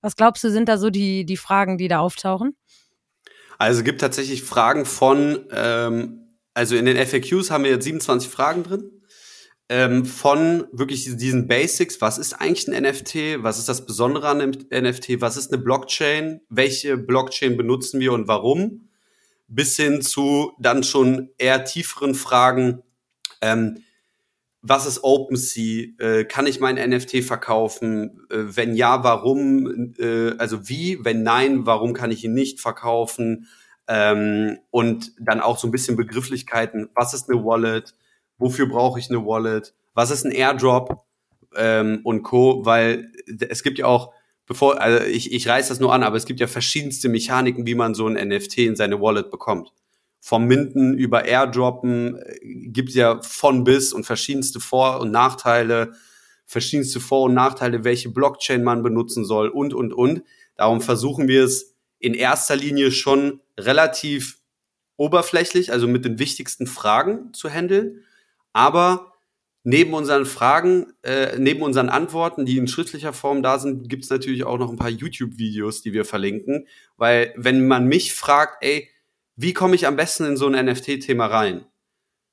Was 0.00 0.16
glaubst 0.16 0.42
du, 0.44 0.50
sind 0.50 0.68
da 0.68 0.78
so 0.78 0.90
die, 0.90 1.24
die 1.24 1.36
Fragen, 1.36 1.78
die 1.78 1.88
da 1.88 2.00
auftauchen? 2.00 2.56
Also 3.58 3.80
es 3.80 3.84
gibt 3.84 4.00
tatsächlich 4.00 4.42
Fragen 4.42 4.84
von, 4.84 5.46
ähm, 5.52 6.36
also 6.54 6.74
in 6.76 6.84
den 6.84 6.96
FAQs 6.96 7.50
haben 7.50 7.64
wir 7.64 7.70
jetzt 7.70 7.84
27 7.84 8.28
Fragen 8.30 8.64
drin. 8.64 8.90
Ähm, 9.68 10.04
von 10.04 10.66
wirklich 10.72 11.04
diesen 11.16 11.46
Basics, 11.46 12.00
was 12.00 12.18
ist 12.18 12.34
eigentlich 12.34 12.68
ein 12.68 12.82
NFT, 12.82 13.42
was 13.42 13.58
ist 13.58 13.68
das 13.68 13.86
Besondere 13.86 14.28
an 14.28 14.40
einem 14.40 14.52
NFT, 14.70 15.20
was 15.20 15.36
ist 15.36 15.52
eine 15.52 15.62
Blockchain, 15.62 16.40
welche 16.48 16.96
Blockchain 16.96 17.56
benutzen 17.56 18.00
wir 18.00 18.12
und 18.12 18.28
warum, 18.28 18.88
bis 19.48 19.76
hin 19.76 20.02
zu 20.02 20.52
dann 20.58 20.82
schon 20.82 21.30
eher 21.38 21.64
tieferen 21.64 22.14
Fragen, 22.14 22.82
ähm, 23.40 23.78
was 24.62 24.86
ist 24.86 25.02
OpenSea? 25.02 25.88
Äh, 25.98 26.24
kann 26.24 26.46
ich 26.46 26.60
mein 26.60 26.76
NFT 26.76 27.24
verkaufen? 27.24 28.26
Äh, 28.30 28.44
wenn 28.56 28.74
ja, 28.74 29.02
warum? 29.02 29.94
Äh, 29.98 30.36
also 30.38 30.68
wie? 30.68 31.04
Wenn 31.04 31.24
nein, 31.24 31.66
warum 31.66 31.92
kann 31.92 32.12
ich 32.12 32.24
ihn 32.24 32.32
nicht 32.32 32.60
verkaufen? 32.60 33.48
Ähm, 33.88 34.58
und 34.70 35.12
dann 35.18 35.40
auch 35.40 35.58
so 35.58 35.66
ein 35.66 35.72
bisschen 35.72 35.96
Begrifflichkeiten. 35.96 36.88
Was 36.94 37.12
ist 37.12 37.28
eine 37.28 37.44
Wallet? 37.44 37.94
Wofür 38.38 38.66
brauche 38.66 39.00
ich 39.00 39.10
eine 39.10 39.26
Wallet? 39.26 39.74
Was 39.94 40.12
ist 40.12 40.24
ein 40.24 40.32
Airdrop? 40.32 41.04
Ähm, 41.56 42.00
und 42.04 42.22
Co. 42.22 42.64
Weil 42.64 43.10
es 43.48 43.64
gibt 43.64 43.78
ja 43.78 43.86
auch, 43.86 44.14
bevor, 44.46 44.80
also 44.80 45.04
ich, 45.04 45.32
ich 45.32 45.48
reiß 45.48 45.68
das 45.68 45.80
nur 45.80 45.92
an, 45.92 46.04
aber 46.04 46.16
es 46.16 46.24
gibt 46.24 46.38
ja 46.38 46.46
verschiedenste 46.46 47.08
Mechaniken, 47.08 47.66
wie 47.66 47.74
man 47.74 47.94
so 47.94 48.06
ein 48.06 48.28
NFT 48.28 48.58
in 48.58 48.76
seine 48.76 49.00
Wallet 49.00 49.30
bekommt 49.30 49.72
vom 50.24 50.46
Minden 50.46 50.94
über 50.96 51.24
Airdroppen 51.24 52.16
äh, 52.16 52.38
gibt 52.42 52.94
ja 52.94 53.20
von 53.22 53.64
bis 53.64 53.92
und 53.92 54.04
verschiedenste 54.04 54.60
Vor- 54.60 55.00
und 55.00 55.10
Nachteile, 55.10 55.94
verschiedenste 56.46 57.00
Vor- 57.00 57.24
und 57.24 57.34
Nachteile, 57.34 57.82
welche 57.82 58.08
Blockchain 58.08 58.62
man 58.62 58.84
benutzen 58.84 59.24
soll 59.24 59.48
und, 59.48 59.74
und, 59.74 59.92
und. 59.92 60.22
Darum 60.54 60.80
versuchen 60.80 61.26
wir 61.26 61.42
es 61.42 61.74
in 61.98 62.14
erster 62.14 62.54
Linie 62.54 62.92
schon 62.92 63.40
relativ 63.58 64.38
oberflächlich, 64.96 65.72
also 65.72 65.88
mit 65.88 66.04
den 66.04 66.20
wichtigsten 66.20 66.68
Fragen 66.68 67.34
zu 67.34 67.50
handeln. 67.50 68.04
Aber 68.52 69.14
neben 69.64 69.92
unseren 69.92 70.24
Fragen, 70.24 70.92
äh, 71.02 71.36
neben 71.36 71.62
unseren 71.62 71.88
Antworten, 71.88 72.46
die 72.46 72.58
in 72.58 72.68
schriftlicher 72.68 73.12
Form 73.12 73.42
da 73.42 73.58
sind, 73.58 73.88
gibt 73.88 74.04
es 74.04 74.10
natürlich 74.10 74.44
auch 74.44 74.58
noch 74.58 74.70
ein 74.70 74.76
paar 74.76 74.88
YouTube-Videos, 74.88 75.82
die 75.82 75.92
wir 75.92 76.04
verlinken. 76.04 76.68
Weil 76.96 77.34
wenn 77.36 77.66
man 77.66 77.86
mich 77.86 78.14
fragt, 78.14 78.62
ey, 78.62 78.88
wie 79.36 79.52
komme 79.52 79.74
ich 79.74 79.86
am 79.86 79.96
besten 79.96 80.24
in 80.24 80.36
so 80.36 80.46
ein 80.46 80.66
NFT-Thema 80.66 81.26
rein? 81.26 81.66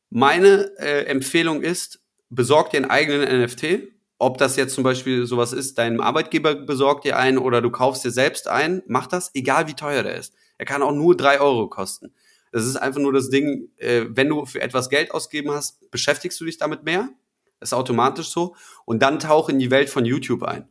Meine 0.09 0.71
äh, 0.77 1.05
Empfehlung 1.05 1.62
ist, 1.62 2.01
besorg 2.29 2.71
dir 2.71 2.77
einen 2.77 2.89
eigenen 2.89 3.43
NFT. 3.43 3.89
Ob 4.17 4.38
das 4.38 4.57
jetzt 4.57 4.73
zum 4.73 4.83
Beispiel 4.83 5.25
sowas 5.25 5.53
ist, 5.53 5.77
deinem 5.77 6.01
Arbeitgeber 6.01 6.55
besorgt 6.55 7.05
dir 7.05 7.17
einen 7.17 7.38
oder 7.38 7.62
du 7.62 7.69
kaufst 7.69 8.03
dir 8.03 8.12
selbst 8.12 8.47
einen, 8.47 8.83
mach 8.88 9.07
das, 9.07 9.31
egal 9.33 9.67
wie 9.67 9.75
teuer 9.75 10.03
der 10.03 10.15
ist. 10.15 10.33
Er 10.57 10.65
kann 10.65 10.81
auch 10.81 10.91
nur 10.91 11.15
drei 11.15 11.39
Euro 11.39 11.69
kosten. 11.69 12.13
Das 12.51 12.65
ist 12.65 12.75
einfach 12.75 12.99
nur 12.99 13.13
das 13.13 13.29
Ding, 13.29 13.69
äh, 13.77 14.05
wenn 14.09 14.27
du 14.27 14.45
für 14.45 14.62
etwas 14.62 14.89
Geld 14.89 15.12
ausgeben 15.12 15.51
hast, 15.51 15.89
beschäftigst 15.91 16.39
du 16.41 16.45
dich 16.45 16.57
damit 16.57 16.83
mehr. 16.83 17.09
Das 17.59 17.69
ist 17.69 17.73
automatisch 17.73 18.29
so. 18.29 18.55
Und 18.85 19.01
dann 19.01 19.19
tauch 19.19 19.49
in 19.49 19.59
die 19.59 19.71
Welt 19.71 19.89
von 19.89 20.05
YouTube 20.05 20.43
ein. 20.43 20.67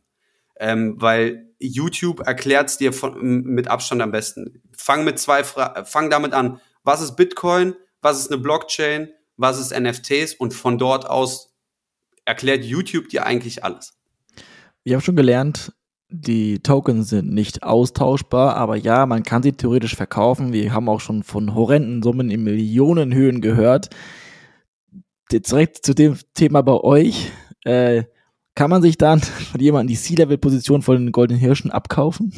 Ähm, 0.59 0.95
weil 0.97 1.53
YouTube 1.59 2.25
erklärt 2.25 2.69
es 2.69 2.77
dir 2.77 2.93
von, 2.93 3.43
mit 3.43 3.67
Abstand 3.67 4.01
am 4.01 4.11
besten. 4.11 4.61
Fang 4.75 5.03
mit 5.03 5.19
zwei 5.19 5.43
Fra 5.43 5.83
fang 5.85 6.09
damit 6.09 6.33
an. 6.33 6.59
Was 6.83 7.01
ist 7.01 7.15
Bitcoin? 7.15 7.75
Was 8.01 8.19
ist 8.19 8.31
eine 8.31 8.41
Blockchain? 8.41 9.09
Was 9.37 9.59
ist 9.59 9.77
NFTs? 9.77 10.35
Und 10.35 10.53
von 10.53 10.77
dort 10.77 11.09
aus 11.09 11.53
erklärt 12.25 12.63
YouTube 12.63 13.09
dir 13.09 13.25
eigentlich 13.25 13.63
alles. 13.63 13.93
Wir 14.83 14.95
haben 14.95 15.01
schon 15.01 15.15
gelernt, 15.15 15.73
die 16.09 16.59
Tokens 16.59 17.09
sind 17.09 17.31
nicht 17.31 17.63
austauschbar, 17.63 18.55
aber 18.55 18.75
ja, 18.75 19.05
man 19.05 19.23
kann 19.23 19.43
sie 19.43 19.53
theoretisch 19.53 19.95
verkaufen. 19.95 20.53
Wir 20.53 20.73
haben 20.73 20.89
auch 20.89 21.01
schon 21.01 21.23
von 21.23 21.53
horrenden 21.53 22.01
Summen 22.01 22.31
in 22.31 22.43
Millionenhöhen 22.43 23.41
gehört. 23.41 23.89
Direkt 25.31 25.85
zu 25.85 25.93
dem 25.93 26.17
Thema 26.33 26.61
bei 26.63 26.73
euch. 26.73 27.31
Äh, 27.63 28.05
kann 28.59 28.69
man 28.69 28.81
sich 28.81 28.97
dann 28.97 29.21
von 29.21 29.61
jemandem 29.61 29.87
die 29.87 30.01
C-Level-Position 30.01 30.81
von 30.81 30.97
den 30.97 31.11
Goldenen 31.13 31.39
Hirschen 31.39 31.71
abkaufen? 31.71 32.33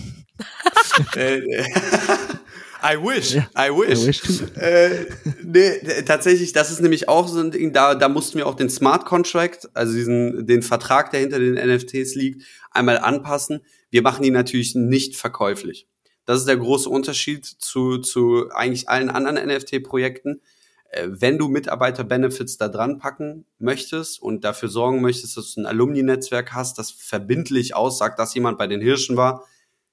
Äh, 1.15 1.39
I 2.83 2.95
wish, 3.01 3.33
ja, 3.33 3.49
I 3.57 3.71
wish. 3.71 4.03
I 4.03 4.07
wish 4.07 4.41
äh, 4.55 5.07
nee, 5.41 6.03
tatsächlich, 6.05 6.53
das 6.53 6.69
ist 6.69 6.79
nämlich 6.79 7.09
auch 7.09 7.27
so 7.27 7.39
ein 7.39 7.49
Ding, 7.49 7.73
da, 7.73 7.95
da 7.95 8.07
mussten 8.07 8.37
wir 8.37 8.45
auch 8.45 8.53
den 8.53 8.69
Smart 8.69 9.05
Contract, 9.05 9.67
also 9.73 9.93
diesen, 9.93 10.45
den 10.45 10.61
Vertrag, 10.61 11.09
der 11.09 11.21
hinter 11.21 11.39
den 11.39 11.55
NFTs 11.55 12.13
liegt, 12.13 12.43
einmal 12.69 12.99
anpassen. 12.99 13.61
Wir 13.89 14.03
machen 14.03 14.21
die 14.21 14.29
natürlich 14.29 14.75
nicht 14.75 15.15
verkäuflich. 15.15 15.87
Das 16.25 16.37
ist 16.37 16.47
der 16.47 16.57
große 16.57 16.87
Unterschied 16.87 17.47
zu, 17.47 17.97
zu 17.97 18.47
eigentlich 18.51 18.89
allen 18.89 19.09
anderen 19.09 19.37
NFT-Projekten. 19.37 20.41
Äh, 20.91 21.07
wenn 21.09 21.37
du 21.37 21.47
Mitarbeiter-Benefits 21.47 22.57
da 22.57 22.67
dran 22.67 22.99
packen 22.99 23.45
möchtest 23.59 24.21
und 24.21 24.43
dafür 24.43 24.69
sorgen 24.69 25.01
möchtest, 25.01 25.37
dass 25.37 25.53
du 25.53 25.61
ein 25.61 25.65
Alumni-Netzwerk 25.65 26.53
hast, 26.53 26.77
das 26.77 26.91
verbindlich 26.91 27.75
aussagt, 27.75 28.19
dass 28.19 28.35
jemand 28.35 28.57
bei 28.57 28.67
den 28.67 28.81
Hirschen 28.81 29.15
war, 29.17 29.45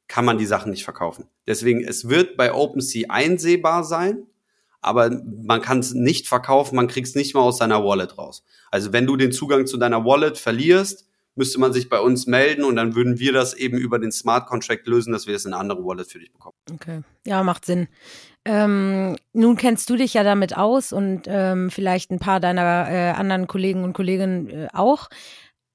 kann 0.08 0.24
man 0.24 0.38
die 0.38 0.46
Sachen 0.46 0.70
nicht 0.70 0.84
verkaufen. 0.84 1.28
Deswegen, 1.46 1.84
es 1.84 2.08
wird 2.08 2.36
bei 2.36 2.52
OpenSea 2.52 3.10
einsehbar 3.10 3.84
sein, 3.84 4.26
aber 4.80 5.10
man 5.24 5.60
kann 5.60 5.80
es 5.80 5.94
nicht 5.94 6.26
verkaufen, 6.26 6.76
man 6.76 6.88
kriegt 6.88 7.08
es 7.08 7.14
nicht 7.14 7.34
mal 7.34 7.42
aus 7.42 7.58
seiner 7.58 7.84
Wallet 7.84 8.18
raus. 8.18 8.44
Also 8.70 8.92
wenn 8.92 9.06
du 9.06 9.16
den 9.16 9.32
Zugang 9.32 9.66
zu 9.66 9.76
deiner 9.76 10.04
Wallet 10.04 10.38
verlierst, 10.38 11.06
müsste 11.34 11.60
man 11.60 11.72
sich 11.72 11.88
bei 11.88 12.00
uns 12.00 12.26
melden 12.26 12.64
und 12.64 12.74
dann 12.74 12.96
würden 12.96 13.20
wir 13.20 13.32
das 13.32 13.54
eben 13.54 13.78
über 13.78 14.00
den 14.00 14.10
Smart 14.10 14.48
Contract 14.48 14.86
lösen, 14.88 15.12
dass 15.12 15.28
wir 15.28 15.36
es 15.36 15.44
in 15.44 15.52
eine 15.52 15.60
andere 15.60 15.84
Wallet 15.84 16.10
für 16.10 16.18
dich 16.18 16.32
bekommen. 16.32 16.56
Okay, 16.72 17.02
ja, 17.24 17.44
macht 17.44 17.64
Sinn. 17.64 17.86
Ähm, 18.48 19.18
nun 19.34 19.56
kennst 19.58 19.90
du 19.90 19.96
dich 19.96 20.14
ja 20.14 20.24
damit 20.24 20.56
aus 20.56 20.94
und 20.94 21.24
ähm, 21.26 21.70
vielleicht 21.70 22.10
ein 22.10 22.18
paar 22.18 22.40
deiner 22.40 22.90
äh, 22.90 23.10
anderen 23.10 23.46
Kollegen 23.46 23.84
und 23.84 23.92
Kolleginnen 23.92 24.48
äh, 24.48 24.68
auch. 24.72 25.08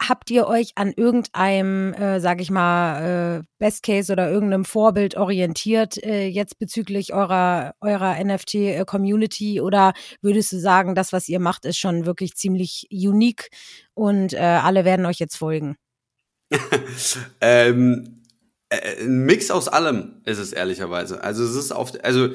Habt 0.01 0.31
ihr 0.31 0.47
euch 0.47 0.71
an 0.73 0.91
irgendeinem, 0.91 1.93
äh, 1.93 2.19
sage 2.19 2.41
ich 2.41 2.49
mal, 2.49 3.41
äh, 3.41 3.43
Best 3.59 3.83
Case 3.83 4.11
oder 4.11 4.31
irgendeinem 4.31 4.65
Vorbild 4.65 5.15
orientiert 5.15 6.03
äh, 6.03 6.25
jetzt 6.25 6.57
bezüglich 6.57 7.13
eurer 7.13 7.75
eurer 7.79 8.15
NFT-Community 8.21 9.61
oder 9.61 9.93
würdest 10.23 10.51
du 10.51 10.59
sagen, 10.59 10.95
das, 10.95 11.13
was 11.13 11.29
ihr 11.29 11.39
macht, 11.39 11.65
ist 11.65 11.77
schon 11.77 12.07
wirklich 12.07 12.33
ziemlich 12.33 12.87
unique 12.89 13.49
und 13.93 14.33
äh, 14.33 14.39
alle 14.39 14.83
werden 14.83 15.05
euch 15.05 15.19
jetzt 15.19 15.35
folgen? 15.37 15.75
ähm, 17.39 18.23
äh, 18.69 19.03
ein 19.03 19.25
Mix 19.27 19.51
aus 19.51 19.67
allem 19.67 20.21
ist 20.25 20.39
es 20.39 20.53
ehrlicherweise. 20.53 21.23
Also 21.23 21.43
es 21.43 21.55
ist 21.55 21.71
oft, 21.71 22.03
also 22.03 22.29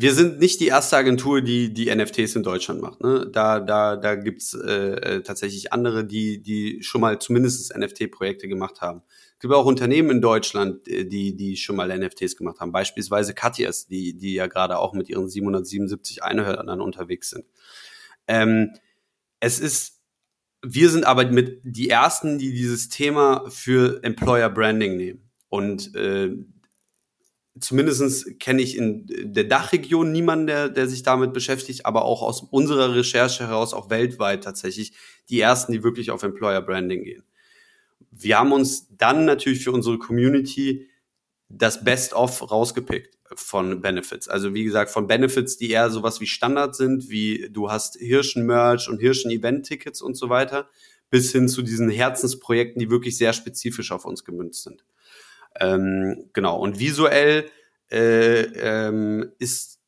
wir 0.00 0.14
sind 0.14 0.38
nicht 0.38 0.60
die 0.60 0.68
erste 0.68 0.96
Agentur, 0.96 1.42
die 1.42 1.74
die 1.74 1.94
NFTs 1.94 2.34
in 2.34 2.42
Deutschland 2.42 2.80
macht. 2.80 3.02
Ne? 3.02 3.28
Da, 3.30 3.60
da, 3.60 3.96
da 3.96 4.14
gibt's 4.14 4.54
äh, 4.54 5.16
äh, 5.16 5.22
tatsächlich 5.22 5.74
andere, 5.74 6.06
die, 6.06 6.40
die 6.40 6.82
schon 6.82 7.02
mal 7.02 7.18
zumindest 7.18 7.76
NFT-Projekte 7.76 8.48
gemacht 8.48 8.80
haben. 8.80 9.02
Es 9.34 9.40
gibt 9.40 9.52
auch 9.52 9.66
Unternehmen 9.66 10.10
in 10.10 10.20
Deutschland, 10.22 10.88
äh, 10.88 11.04
die, 11.04 11.36
die 11.36 11.58
schon 11.58 11.76
mal 11.76 11.94
NFTs 11.94 12.36
gemacht 12.36 12.60
haben. 12.60 12.72
Beispielsweise 12.72 13.34
Katjes, 13.34 13.88
die, 13.88 14.16
die 14.16 14.32
ja 14.32 14.46
gerade 14.46 14.78
auch 14.78 14.94
mit 14.94 15.10
ihren 15.10 15.28
777 15.28 16.22
Einhörnern 16.22 16.80
unterwegs 16.80 17.28
sind. 17.28 17.44
Ähm, 18.26 18.70
es 19.38 19.60
ist, 19.60 20.00
wir 20.62 20.88
sind 20.88 21.04
aber 21.04 21.26
mit 21.26 21.60
die 21.62 21.90
ersten, 21.90 22.38
die 22.38 22.52
dieses 22.52 22.88
Thema 22.88 23.44
für 23.50 24.02
Employer 24.02 24.48
Branding 24.48 24.96
nehmen. 24.96 25.30
Und 25.50 25.94
äh, 25.94 26.30
zumindestens 27.58 28.26
kenne 28.38 28.62
ich 28.62 28.76
in 28.76 29.06
der 29.08 29.44
Dachregion 29.44 30.12
niemanden, 30.12 30.46
der, 30.46 30.68
der 30.68 30.88
sich 30.88 31.02
damit 31.02 31.32
beschäftigt, 31.32 31.84
aber 31.86 32.04
auch 32.04 32.22
aus 32.22 32.42
unserer 32.42 32.94
Recherche 32.94 33.48
heraus, 33.48 33.74
auch 33.74 33.90
weltweit 33.90 34.44
tatsächlich, 34.44 34.92
die 35.28 35.40
ersten, 35.40 35.72
die 35.72 35.82
wirklich 35.82 36.10
auf 36.10 36.22
Employer 36.22 36.62
Branding 36.62 37.04
gehen. 37.04 37.24
Wir 38.10 38.38
haben 38.38 38.52
uns 38.52 38.88
dann 38.96 39.24
natürlich 39.24 39.64
für 39.64 39.72
unsere 39.72 39.98
Community 39.98 40.88
das 41.48 41.84
Best-of 41.84 42.50
rausgepickt 42.50 43.18
von 43.34 43.80
Benefits. 43.80 44.28
Also 44.28 44.54
wie 44.54 44.64
gesagt, 44.64 44.90
von 44.90 45.06
Benefits, 45.06 45.56
die 45.56 45.70
eher 45.70 45.90
sowas 45.90 46.20
wie 46.20 46.26
Standard 46.26 46.74
sind, 46.74 47.10
wie 47.10 47.48
du 47.50 47.70
hast 47.70 47.96
Hirschen-Merch 47.98 48.88
und 48.88 48.98
Hirschen-Event-Tickets 49.00 50.02
und 50.02 50.14
so 50.14 50.28
weiter, 50.28 50.68
bis 51.10 51.32
hin 51.32 51.48
zu 51.48 51.62
diesen 51.62 51.90
Herzensprojekten, 51.90 52.80
die 52.80 52.90
wirklich 52.90 53.16
sehr 53.16 53.32
spezifisch 53.32 53.92
auf 53.92 54.04
uns 54.04 54.24
gemünzt 54.24 54.62
sind. 54.62 54.84
Ähm, 55.58 56.30
genau. 56.32 56.58
Und 56.58 56.78
visuell 56.78 57.46
äh, 57.90 58.42
ähm, 58.42 59.32
ist 59.38 59.80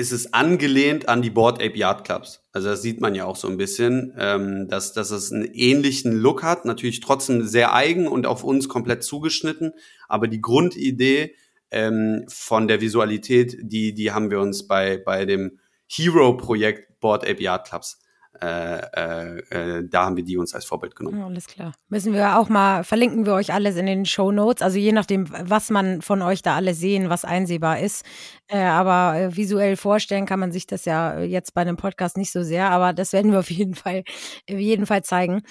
ist 0.00 0.12
es 0.12 0.32
angelehnt 0.32 1.10
an 1.10 1.20
die 1.20 1.28
Board 1.28 1.62
Ape 1.62 1.76
Yard 1.76 2.06
Clubs. 2.06 2.42
Also 2.52 2.68
das 2.68 2.80
sieht 2.80 3.02
man 3.02 3.14
ja 3.14 3.26
auch 3.26 3.36
so 3.36 3.48
ein 3.48 3.58
bisschen, 3.58 4.14
ähm, 4.18 4.66
dass, 4.66 4.94
dass 4.94 5.10
es 5.10 5.30
einen 5.30 5.44
ähnlichen 5.44 6.12
Look 6.12 6.42
hat, 6.42 6.64
natürlich 6.64 7.00
trotzdem 7.00 7.46
sehr 7.46 7.74
eigen 7.74 8.08
und 8.08 8.24
auf 8.26 8.42
uns 8.42 8.70
komplett 8.70 9.04
zugeschnitten, 9.04 9.74
aber 10.08 10.26
die 10.26 10.40
Grundidee 10.40 11.34
ähm, 11.70 12.24
von 12.28 12.66
der 12.66 12.80
Visualität, 12.80 13.58
die, 13.60 13.92
die 13.92 14.10
haben 14.10 14.30
wir 14.30 14.40
uns 14.40 14.66
bei, 14.66 14.96
bei 14.96 15.26
dem 15.26 15.60
Hero-Projekt 15.86 16.98
Board 17.00 17.28
Ape 17.28 17.42
Yard 17.42 17.68
Clubs 17.68 18.00
äh, 18.42 18.78
äh, 18.78 19.38
äh, 19.50 19.88
da 19.88 20.06
haben 20.06 20.16
wir 20.16 20.24
die 20.24 20.36
uns 20.38 20.54
als 20.54 20.64
Vorbild 20.64 20.96
genommen. 20.96 21.22
alles 21.22 21.46
klar. 21.46 21.72
Müssen 21.88 22.12
wir 22.14 22.38
auch 22.38 22.48
mal, 22.48 22.84
verlinken 22.84 23.26
wir 23.26 23.34
euch 23.34 23.52
alles 23.52 23.76
in 23.76 23.86
den 23.86 24.06
Show 24.06 24.32
Notes, 24.32 24.62
also 24.62 24.78
je 24.78 24.92
nachdem, 24.92 25.26
was 25.30 25.70
man 25.70 26.00
von 26.00 26.22
euch 26.22 26.42
da 26.42 26.56
alles 26.56 26.78
sehen, 26.78 27.10
was 27.10 27.24
einsehbar 27.24 27.80
ist. 27.80 28.04
Äh, 28.46 28.58
aber 28.58 29.18
äh, 29.18 29.36
visuell 29.36 29.76
vorstellen 29.76 30.26
kann 30.26 30.40
man 30.40 30.52
sich 30.52 30.66
das 30.66 30.84
ja 30.84 31.20
jetzt 31.20 31.54
bei 31.54 31.60
einem 31.60 31.76
Podcast 31.76 32.16
nicht 32.16 32.32
so 32.32 32.42
sehr, 32.42 32.70
aber 32.70 32.92
das 32.92 33.12
werden 33.12 33.32
wir 33.32 33.40
auf 33.40 33.50
jeden 33.50 33.74
Fall, 33.74 34.04
auf 34.48 34.58
jeden 34.58 34.86
Fall 34.86 35.02
zeigen. 35.04 35.42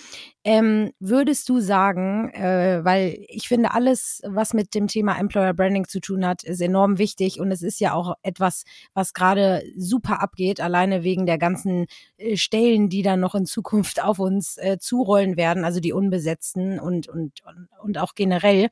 Ähm, 0.46 0.92
würdest 1.00 1.50
du 1.50 1.60
sagen, 1.60 2.30
äh, 2.34 2.80
weil 2.84 3.26
ich 3.28 3.50
finde, 3.50 3.74
alles, 3.74 4.22
was 4.26 4.54
mit 4.54 4.74
dem 4.74 4.88
Thema 4.88 5.20
Employer 5.20 5.54
Branding 5.54 5.86
zu 5.86 6.00
tun 6.00 6.26
hat, 6.26 6.44
ist 6.44 6.62
enorm 6.62 6.98
wichtig 6.98 7.42
und 7.42 7.52
es 7.52 7.62
ist 7.62 7.82
ja 7.82 7.94
auch 7.94 8.14
etwas, 8.24 8.64
was 8.94 9.14
gerade 9.14 9.62
super 9.78 10.22
abgeht, 10.22 10.62
alleine 10.62 11.04
wegen 11.04 11.26
der 11.26 11.38
ganzen 11.38 11.88
äh, 12.18 12.38
Stellen, 12.38 12.88
die 12.88 13.02
dann 13.02 13.20
noch 13.20 13.36
in 13.36 13.46
Zukunft 13.46 14.02
auf 14.02 14.20
uns 14.20 14.58
äh, 14.58 14.78
zurollen 14.80 15.36
werden, 15.36 15.66
also 15.66 15.82
die 15.82 15.92
unbesetzten 15.92 16.80
und, 16.80 17.10
und, 17.10 17.44
und 17.84 17.98
auch 17.98 18.16
generell. 18.16 18.70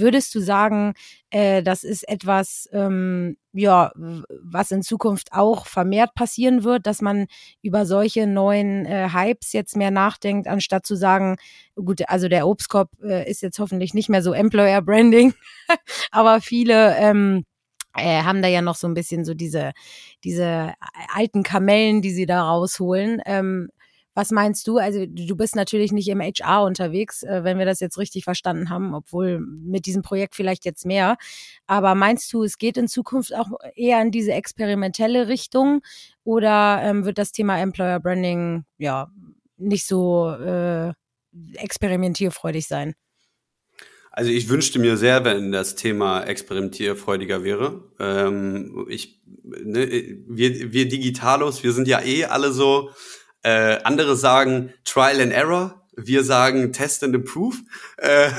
Würdest 0.00 0.34
du 0.34 0.40
sagen, 0.40 0.94
äh, 1.30 1.62
das 1.62 1.84
ist 1.84 2.08
etwas, 2.08 2.68
ähm, 2.72 3.36
ja, 3.52 3.92
was 3.96 4.70
in 4.70 4.82
Zukunft 4.82 5.32
auch 5.32 5.66
vermehrt 5.66 6.14
passieren 6.14 6.64
wird, 6.64 6.86
dass 6.86 7.02
man 7.02 7.26
über 7.62 7.86
solche 7.86 8.26
neuen 8.26 8.86
äh, 8.86 9.10
Hypes 9.12 9.52
jetzt 9.52 9.76
mehr 9.76 9.90
nachdenkt, 9.90 10.48
anstatt 10.48 10.86
zu 10.86 10.94
sagen, 10.96 11.36
gut, 11.76 12.02
also 12.08 12.28
der 12.28 12.46
Obstkorb 12.46 12.90
äh, 13.02 13.28
ist 13.30 13.42
jetzt 13.42 13.58
hoffentlich 13.58 13.94
nicht 13.94 14.08
mehr 14.08 14.22
so 14.22 14.32
Employer 14.32 14.82
Branding, 14.82 15.34
aber 16.10 16.40
viele 16.40 16.96
ähm, 16.96 17.44
äh, 17.96 18.22
haben 18.22 18.42
da 18.42 18.48
ja 18.48 18.62
noch 18.62 18.76
so 18.76 18.86
ein 18.86 18.94
bisschen 18.94 19.24
so 19.24 19.34
diese, 19.34 19.72
diese 20.24 20.74
alten 21.14 21.42
Kamellen, 21.42 22.02
die 22.02 22.12
sie 22.12 22.26
da 22.26 22.42
rausholen. 22.42 23.20
Ähm, 23.26 23.68
was 24.14 24.30
meinst 24.30 24.66
du? 24.66 24.78
Also 24.78 25.06
du 25.06 25.36
bist 25.36 25.54
natürlich 25.56 25.92
nicht 25.92 26.08
im 26.08 26.20
HR 26.20 26.64
unterwegs, 26.64 27.22
äh, 27.22 27.44
wenn 27.44 27.58
wir 27.58 27.66
das 27.66 27.80
jetzt 27.80 27.98
richtig 27.98 28.24
verstanden 28.24 28.70
haben, 28.70 28.94
obwohl 28.94 29.40
mit 29.40 29.86
diesem 29.86 30.02
Projekt 30.02 30.34
vielleicht 30.34 30.64
jetzt 30.64 30.84
mehr. 30.84 31.16
Aber 31.66 31.94
meinst 31.94 32.32
du, 32.32 32.42
es 32.42 32.58
geht 32.58 32.76
in 32.76 32.88
Zukunft 32.88 33.34
auch 33.34 33.48
eher 33.74 34.02
in 34.02 34.10
diese 34.10 34.32
experimentelle 34.32 35.28
Richtung 35.28 35.82
oder 36.24 36.80
ähm, 36.82 37.04
wird 37.04 37.18
das 37.18 37.32
Thema 37.32 37.58
Employer 37.60 38.00
Branding 38.00 38.64
ja 38.78 39.10
nicht 39.56 39.86
so 39.86 40.30
äh, 40.30 40.92
experimentierfreudig 41.54 42.66
sein? 42.66 42.94
Also 44.12 44.32
ich 44.32 44.48
wünschte 44.48 44.80
mir 44.80 44.96
sehr, 44.96 45.24
wenn 45.24 45.52
das 45.52 45.76
Thema 45.76 46.24
experimentierfreudiger 46.24 47.44
wäre. 47.44 47.84
Ähm, 48.00 48.86
ich, 48.88 49.22
ne, 49.44 49.88
wir, 50.26 50.72
wir 50.72 50.88
Digitalos, 50.88 51.62
wir 51.62 51.72
sind 51.72 51.86
ja 51.86 52.02
eh 52.02 52.24
alle 52.24 52.52
so, 52.52 52.90
äh, 53.42 53.78
andere 53.84 54.16
sagen 54.16 54.72
Trial 54.84 55.20
and 55.20 55.32
Error. 55.32 55.76
Wir 55.96 56.24
sagen 56.24 56.72
Test 56.72 57.04
and 57.04 57.14
Improve. 57.14 57.56
Äh, 57.96 58.30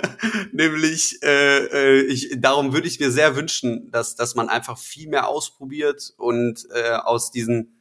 nämlich, 0.52 1.22
äh, 1.22 1.64
äh, 1.66 2.00
ich, 2.02 2.36
darum 2.38 2.72
würde 2.72 2.88
ich 2.88 3.00
mir 3.00 3.10
sehr 3.10 3.36
wünschen, 3.36 3.90
dass, 3.90 4.16
dass 4.16 4.34
man 4.34 4.48
einfach 4.48 4.78
viel 4.78 5.08
mehr 5.08 5.28
ausprobiert 5.28 6.14
und 6.16 6.66
äh, 6.74 6.92
aus 6.92 7.30
diesen 7.30 7.76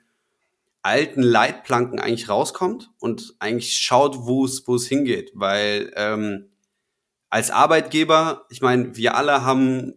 alten 0.82 1.22
Leitplanken 1.22 2.00
eigentlich 2.00 2.30
rauskommt 2.30 2.92
und 3.00 3.36
eigentlich 3.40 3.76
schaut, 3.78 4.26
wo 4.26 4.46
es 4.46 4.68
wo 4.68 4.76
es 4.76 4.88
hingeht. 4.88 5.32
Weil 5.36 5.92
ähm, 5.96 6.50
als 7.30 7.52
Arbeitgeber, 7.52 8.46
ich 8.50 8.62
meine, 8.62 8.96
wir 8.96 9.16
alle 9.16 9.44
haben 9.44 9.94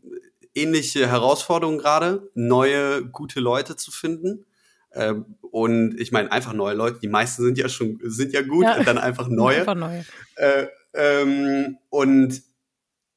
ähnliche 0.54 1.08
Herausforderungen 1.08 1.78
gerade, 1.78 2.30
neue, 2.34 3.04
gute 3.06 3.40
Leute 3.40 3.76
zu 3.76 3.90
finden. 3.90 4.44
Ähm, 4.92 5.36
und 5.52 6.00
ich 6.00 6.12
meine, 6.12 6.32
einfach 6.32 6.54
neue 6.54 6.74
Leute, 6.74 6.98
die 7.00 7.08
meisten 7.08 7.42
sind 7.42 7.58
ja 7.58 7.68
schon, 7.68 8.00
sind 8.02 8.32
ja 8.32 8.40
gut, 8.40 8.64
ja. 8.64 8.82
dann 8.84 8.96
einfach 8.96 9.28
neue. 9.30 9.58
Einfach 9.58 9.74
neue. 9.74 10.02
Äh, 10.36 10.66
ähm, 10.94 11.76
und 11.90 12.42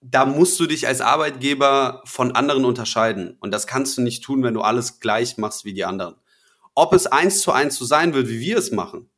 da 0.01 0.25
musst 0.25 0.59
du 0.59 0.65
dich 0.65 0.85
als 0.85 0.99
Arbeitgeber 0.99 2.01
von 2.03 2.33
anderen 2.33 2.65
unterscheiden. 2.65 3.37
Und 3.39 3.51
das 3.51 3.67
kannst 3.67 3.97
du 3.97 4.01
nicht 4.01 4.21
tun, 4.21 4.43
wenn 4.43 4.53
du 4.53 4.59
alles 4.59 4.99
gleich 4.99 5.37
machst 5.37 5.63
wie 5.63 5.73
die 5.73 5.85
anderen. 5.85 6.15
Ob 6.75 6.91
es 6.91 7.07
eins 7.07 7.39
zu 7.39 7.53
eins 7.53 7.77
so 7.77 7.85
sein 7.85 8.13
wird, 8.13 8.27
wie 8.27 8.41
wir 8.41 8.57
es 8.57 8.69
machen, 8.69 9.09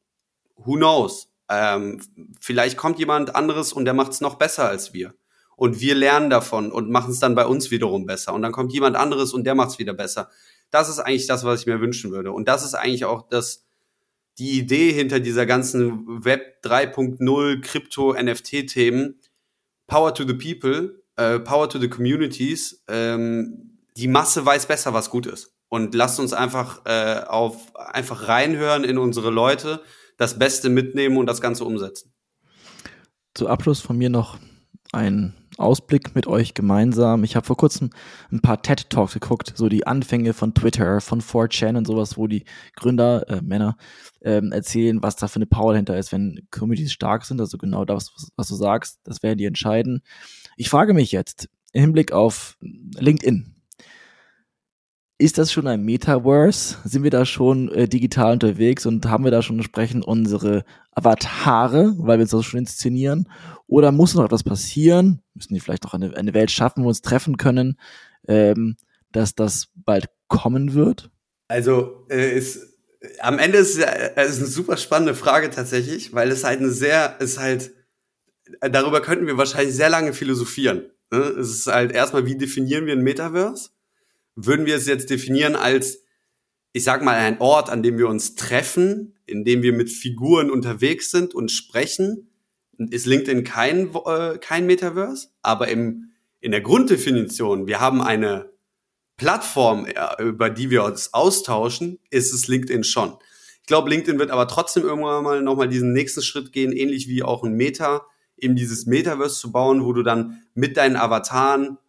who 0.56 0.76
knows? 0.76 1.34
Ähm, 1.50 2.00
vielleicht 2.40 2.78
kommt 2.78 3.00
jemand 3.00 3.34
anderes 3.34 3.74
und 3.74 3.86
der 3.86 3.96
macht 3.96 4.12
es 4.12 4.22
noch 4.22 4.36
besser 4.36 4.70
als 4.70 4.94
wir. 4.94 5.16
Und 5.56 5.82
wir 5.82 5.96
lernen 5.96 6.30
davon 6.30 6.72
und 6.72 6.92
machen 6.92 7.10
es 7.14 7.20
dann 7.20 7.34
bei 7.34 7.48
uns 7.48 7.72
wiederum 7.72 8.06
besser. 8.06 8.36
Und 8.36 8.44
dann 8.44 8.52
kommt 8.52 8.74
jemand 8.74 8.96
anderes 8.96 9.34
und 9.34 9.44
der 9.44 9.56
macht 9.56 9.72
es 9.72 9.80
wieder 9.80 9.96
besser. 9.96 10.30
Das 10.72 10.90
ist 10.90 11.00
eigentlich 11.00 11.28
das, 11.28 11.44
was 11.44 11.62
ich 11.62 11.68
mir 11.68 11.80
wünschen 11.80 12.12
würde. 12.12 12.32
Und 12.32 12.48
das 12.48 12.64
ist 12.64 12.74
eigentlich 12.74 13.06
auch 13.06 13.28
das, 13.30 13.66
die 14.38 14.58
Idee 14.60 14.92
hinter 14.92 15.20
dieser 15.20 15.46
ganzen 15.46 16.24
Web 16.24 16.62
3.0 16.64 17.62
Krypto-NFT-Themen. 17.62 19.20
Power 19.88 20.14
to 20.14 20.28
the 20.28 20.34
people, 20.34 21.04
äh, 21.16 21.40
Power 21.40 21.70
to 21.70 21.80
the 21.80 21.90
communities. 21.90 22.84
Ähm, 22.88 23.80
die 23.96 24.08
Masse 24.08 24.46
weiß 24.46 24.68
besser, 24.68 24.94
was 24.94 25.10
gut 25.10 25.26
ist. 25.26 25.54
Und 25.70 25.96
lasst 25.96 26.20
uns 26.20 26.34
einfach 26.34 26.86
äh, 26.86 27.22
auf 27.26 27.76
einfach 27.76 28.28
reinhören 28.28 28.84
in 28.84 28.98
unsere 28.98 29.32
Leute, 29.32 29.82
das 30.18 30.40
Beste 30.40 30.70
mitnehmen 30.70 31.18
und 31.18 31.26
das 31.26 31.42
Ganze 31.42 31.66
umsetzen. 31.66 32.14
Zu 33.34 33.48
Abschluss 33.48 33.82
von 33.82 33.98
mir 33.98 34.10
noch 34.10 34.38
ein 34.92 35.34
Ausblick 35.58 36.16
mit 36.16 36.28
euch 36.28 36.54
gemeinsam. 36.54 37.24
Ich 37.24 37.36
habe 37.36 37.46
vor 37.46 37.58
kurzem 37.58 37.90
ein 38.32 38.42
paar 38.42 38.62
TED 38.62 38.90
Talks 38.90 39.14
geguckt, 39.14 39.54
so 39.56 39.70
die 39.70 39.88
Anfänge 39.88 40.34
von 40.34 40.54
Twitter, 40.54 41.02
von 41.02 41.22
4chan 41.22 41.78
und 41.78 41.88
sowas, 41.88 42.18
wo 42.18 42.28
die 42.28 42.46
Gründer, 42.76 43.28
äh, 43.30 43.42
Männer, 43.42 43.78
ähm, 44.22 44.52
erzählen, 44.52 45.02
was 45.02 45.16
da 45.16 45.28
für 45.28 45.38
eine 45.38 45.48
Power 45.48 45.74
dahinter 45.74 45.98
ist, 45.98 46.12
wenn 46.12 46.48
Communities 46.52 46.94
stark 46.94 47.26
sind. 47.26 47.42
Also 47.42 47.58
genau 47.58 47.86
das, 47.86 48.12
was, 48.16 48.30
was 48.36 48.48
du 48.48 48.56
sagst, 48.56 49.00
das 49.04 49.24
werden 49.24 49.38
die 49.38 49.46
entscheiden. 49.46 50.02
Ich 50.56 50.70
frage 50.70 50.94
mich 50.94 51.12
jetzt 51.12 51.50
im 51.74 51.82
Hinblick 51.82 52.12
auf 52.12 52.58
LinkedIn. 52.62 53.57
Ist 55.20 55.40
das 55.40 55.52
schon 55.52 55.66
ein 55.66 55.82
Metaverse? 55.82 56.78
Sind 56.84 57.04
wir 57.04 57.10
da 57.10 57.26
schon 57.26 57.70
äh, 57.70 57.88
digital 57.88 58.34
unterwegs 58.34 58.86
und 58.86 59.08
haben 59.08 59.24
wir 59.24 59.32
da 59.32 59.42
schon 59.42 59.56
entsprechend 59.58 60.06
unsere 60.06 60.64
Avatare, 60.92 61.96
weil 61.98 62.20
wir 62.20 62.24
uns 62.24 62.32
das 62.32 62.46
schon 62.46 62.60
inszenieren? 62.60 63.28
Oder 63.66 63.92
muss 63.92 64.14
noch 64.14 64.26
etwas 64.26 64.44
passieren? 64.44 65.24
Müssen 65.34 65.56
die 65.56 65.60
vielleicht 65.60 65.86
noch 65.86 65.96
eine, 65.96 66.16
eine 66.16 66.36
Welt 66.36 66.52
schaffen, 66.52 66.82
wo 66.82 66.86
wir 66.86 66.90
uns 66.90 67.02
treffen 67.02 67.38
können, 67.38 67.80
ähm, 68.28 68.78
dass 69.12 69.34
das 69.34 69.70
bald 69.74 70.06
kommen 70.28 70.76
wird? 70.76 71.10
Also 71.48 72.06
äh, 72.12 72.38
ist, 72.38 72.78
am 73.20 73.40
Ende 73.40 73.58
ist 73.58 73.80
es 73.80 74.30
ist 74.30 74.40
eine 74.40 74.48
super 74.48 74.78
spannende 74.78 75.16
Frage 75.16 75.50
tatsächlich, 75.50 76.14
weil 76.14 76.30
es 76.30 76.44
halt 76.44 76.60
eine 76.60 76.70
sehr, 76.70 77.20
ist 77.20 77.40
halt, 77.40 77.72
darüber 78.62 79.02
könnten 79.02 79.26
wir 79.26 79.38
wahrscheinlich 79.38 79.76
sehr 79.76 79.90
lange 79.90 80.14
philosophieren. 80.14 80.92
Ne? 81.10 81.20
Es 81.20 81.50
ist 81.50 81.66
halt 81.68 81.92
erstmal, 81.92 82.28
wie 82.28 82.38
definieren 82.38 82.86
wir 82.86 82.94
ein 82.94 83.04
Metaverse? 83.04 83.70
Würden 84.38 84.66
wir 84.68 84.76
es 84.76 84.88
jetzt 84.88 85.10
definieren 85.10 85.56
als, 85.56 86.04
ich 86.72 86.84
sag 86.84 87.04
mal, 87.04 87.18
ein 87.18 87.42
Ort, 87.42 87.70
an 87.70 87.84
dem 87.84 87.98
wir 87.98 88.08
uns 88.08 88.36
treffen, 88.36 89.18
in 89.26 89.44
dem 89.44 89.64
wir 89.64 89.74
mit 89.74 89.90
Figuren 89.90 90.50
unterwegs 90.50 91.12
sind 91.12 91.34
und 91.34 91.52
sprechen. 91.52 92.30
Ist 92.78 93.08
LinkedIn 93.08 93.44
kein, 93.44 93.94
äh, 94.06 94.38
kein 94.38 94.68
Metaverse, 94.68 95.30
aber 95.42 95.68
im, 95.68 96.12
in 96.40 96.52
der 96.52 96.62
Grunddefinition, 96.62 97.66
wir 97.66 97.80
haben 97.80 98.02
eine 98.02 98.52
Plattform, 99.18 99.88
über 100.20 100.52
die 100.52 100.70
wir 100.70 100.84
uns 100.84 101.12
austauschen, 101.16 101.98
ist 102.12 102.32
es 102.32 102.48
LinkedIn 102.48 102.84
schon. 102.84 103.18
Ich 103.62 103.68
glaube, 103.68 103.90
LinkedIn 103.90 104.20
wird 104.20 104.30
aber 104.30 104.48
trotzdem 104.48 104.84
irgendwann 104.84 105.24
mal 105.24 105.42
nochmal 105.42 105.68
diesen 105.68 105.92
nächsten 105.92 106.22
Schritt 106.22 106.54
gehen, 106.54 106.72
ähnlich 106.72 107.08
wie 107.08 107.24
auch 107.24 107.44
ein 107.44 107.54
Meta, 107.54 108.06
eben 108.38 108.56
dieses 108.56 108.86
Metaverse 108.86 109.40
zu 109.40 109.52
bauen, 109.52 109.84
wo 109.84 109.92
du 109.94 110.04
dann 110.04 110.44
mit 110.54 110.78
deinen 110.78 110.96
Avataren 110.96 111.80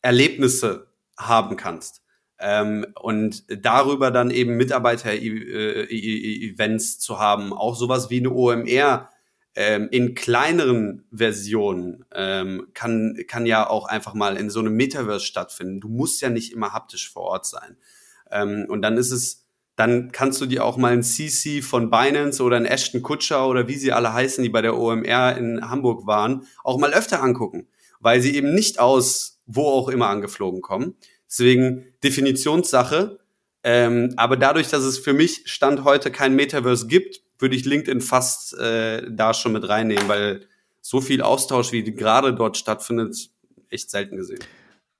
Erlebnisse 0.00 0.89
haben 1.28 1.56
kannst. 1.56 2.02
Ähm, 2.38 2.86
und 3.00 3.44
darüber 3.64 4.10
dann 4.10 4.30
eben 4.30 4.56
Mitarbeiter-Events 4.56 6.98
zu 6.98 7.18
haben, 7.18 7.52
auch 7.52 7.76
sowas 7.76 8.08
wie 8.08 8.20
eine 8.20 8.30
OMR 8.30 9.10
ähm, 9.54 9.88
in 9.90 10.14
kleineren 10.14 11.04
Versionen 11.12 12.04
ähm, 12.14 12.68
kann, 12.72 13.18
kann 13.26 13.46
ja 13.46 13.68
auch 13.68 13.86
einfach 13.86 14.14
mal 14.14 14.36
in 14.36 14.48
so 14.48 14.60
einem 14.60 14.74
Metaverse 14.74 15.26
stattfinden. 15.26 15.80
Du 15.80 15.88
musst 15.88 16.22
ja 16.22 16.30
nicht 16.30 16.52
immer 16.52 16.72
haptisch 16.72 17.12
vor 17.12 17.24
Ort 17.24 17.46
sein. 17.46 17.76
Ähm, 18.30 18.66
und 18.68 18.82
dann 18.82 18.96
ist 18.96 19.10
es, 19.10 19.44
dann 19.76 20.12
kannst 20.12 20.40
du 20.40 20.46
dir 20.46 20.64
auch 20.64 20.76
mal 20.76 20.92
ein 20.92 21.02
CC 21.02 21.62
von 21.62 21.90
Binance 21.90 22.42
oder 22.42 22.56
ein 22.56 22.64
Ashton 22.64 23.02
Kutscher 23.02 23.48
oder 23.48 23.68
wie 23.68 23.76
sie 23.76 23.92
alle 23.92 24.14
heißen, 24.14 24.42
die 24.42 24.50
bei 24.50 24.62
der 24.62 24.78
OMR 24.78 25.36
in 25.36 25.68
Hamburg 25.68 26.06
waren, 26.06 26.46
auch 26.64 26.78
mal 26.78 26.94
öfter 26.94 27.22
angucken, 27.22 27.66
weil 27.98 28.22
sie 28.22 28.36
eben 28.36 28.54
nicht 28.54 28.78
aus 28.78 29.39
wo 29.54 29.66
auch 29.66 29.88
immer 29.88 30.08
angeflogen 30.08 30.60
kommen. 30.60 30.96
Deswegen 31.28 31.86
Definitionssache. 32.02 33.18
Ähm, 33.62 34.14
aber 34.16 34.36
dadurch, 34.36 34.68
dass 34.68 34.82
es 34.84 34.98
für 34.98 35.12
mich 35.12 35.42
Stand 35.44 35.84
heute 35.84 36.10
kein 36.10 36.34
Metaverse 36.34 36.86
gibt, 36.86 37.20
würde 37.38 37.56
ich 37.56 37.64
LinkedIn 37.64 38.00
fast 38.00 38.54
äh, 38.58 39.02
da 39.10 39.34
schon 39.34 39.52
mit 39.52 39.68
reinnehmen, 39.68 40.08
weil 40.08 40.46
so 40.80 41.00
viel 41.00 41.22
Austausch, 41.22 41.72
wie 41.72 41.82
gerade 41.82 42.34
dort 42.34 42.56
stattfindet, 42.56 43.30
echt 43.68 43.90
selten 43.90 44.16
gesehen. 44.16 44.40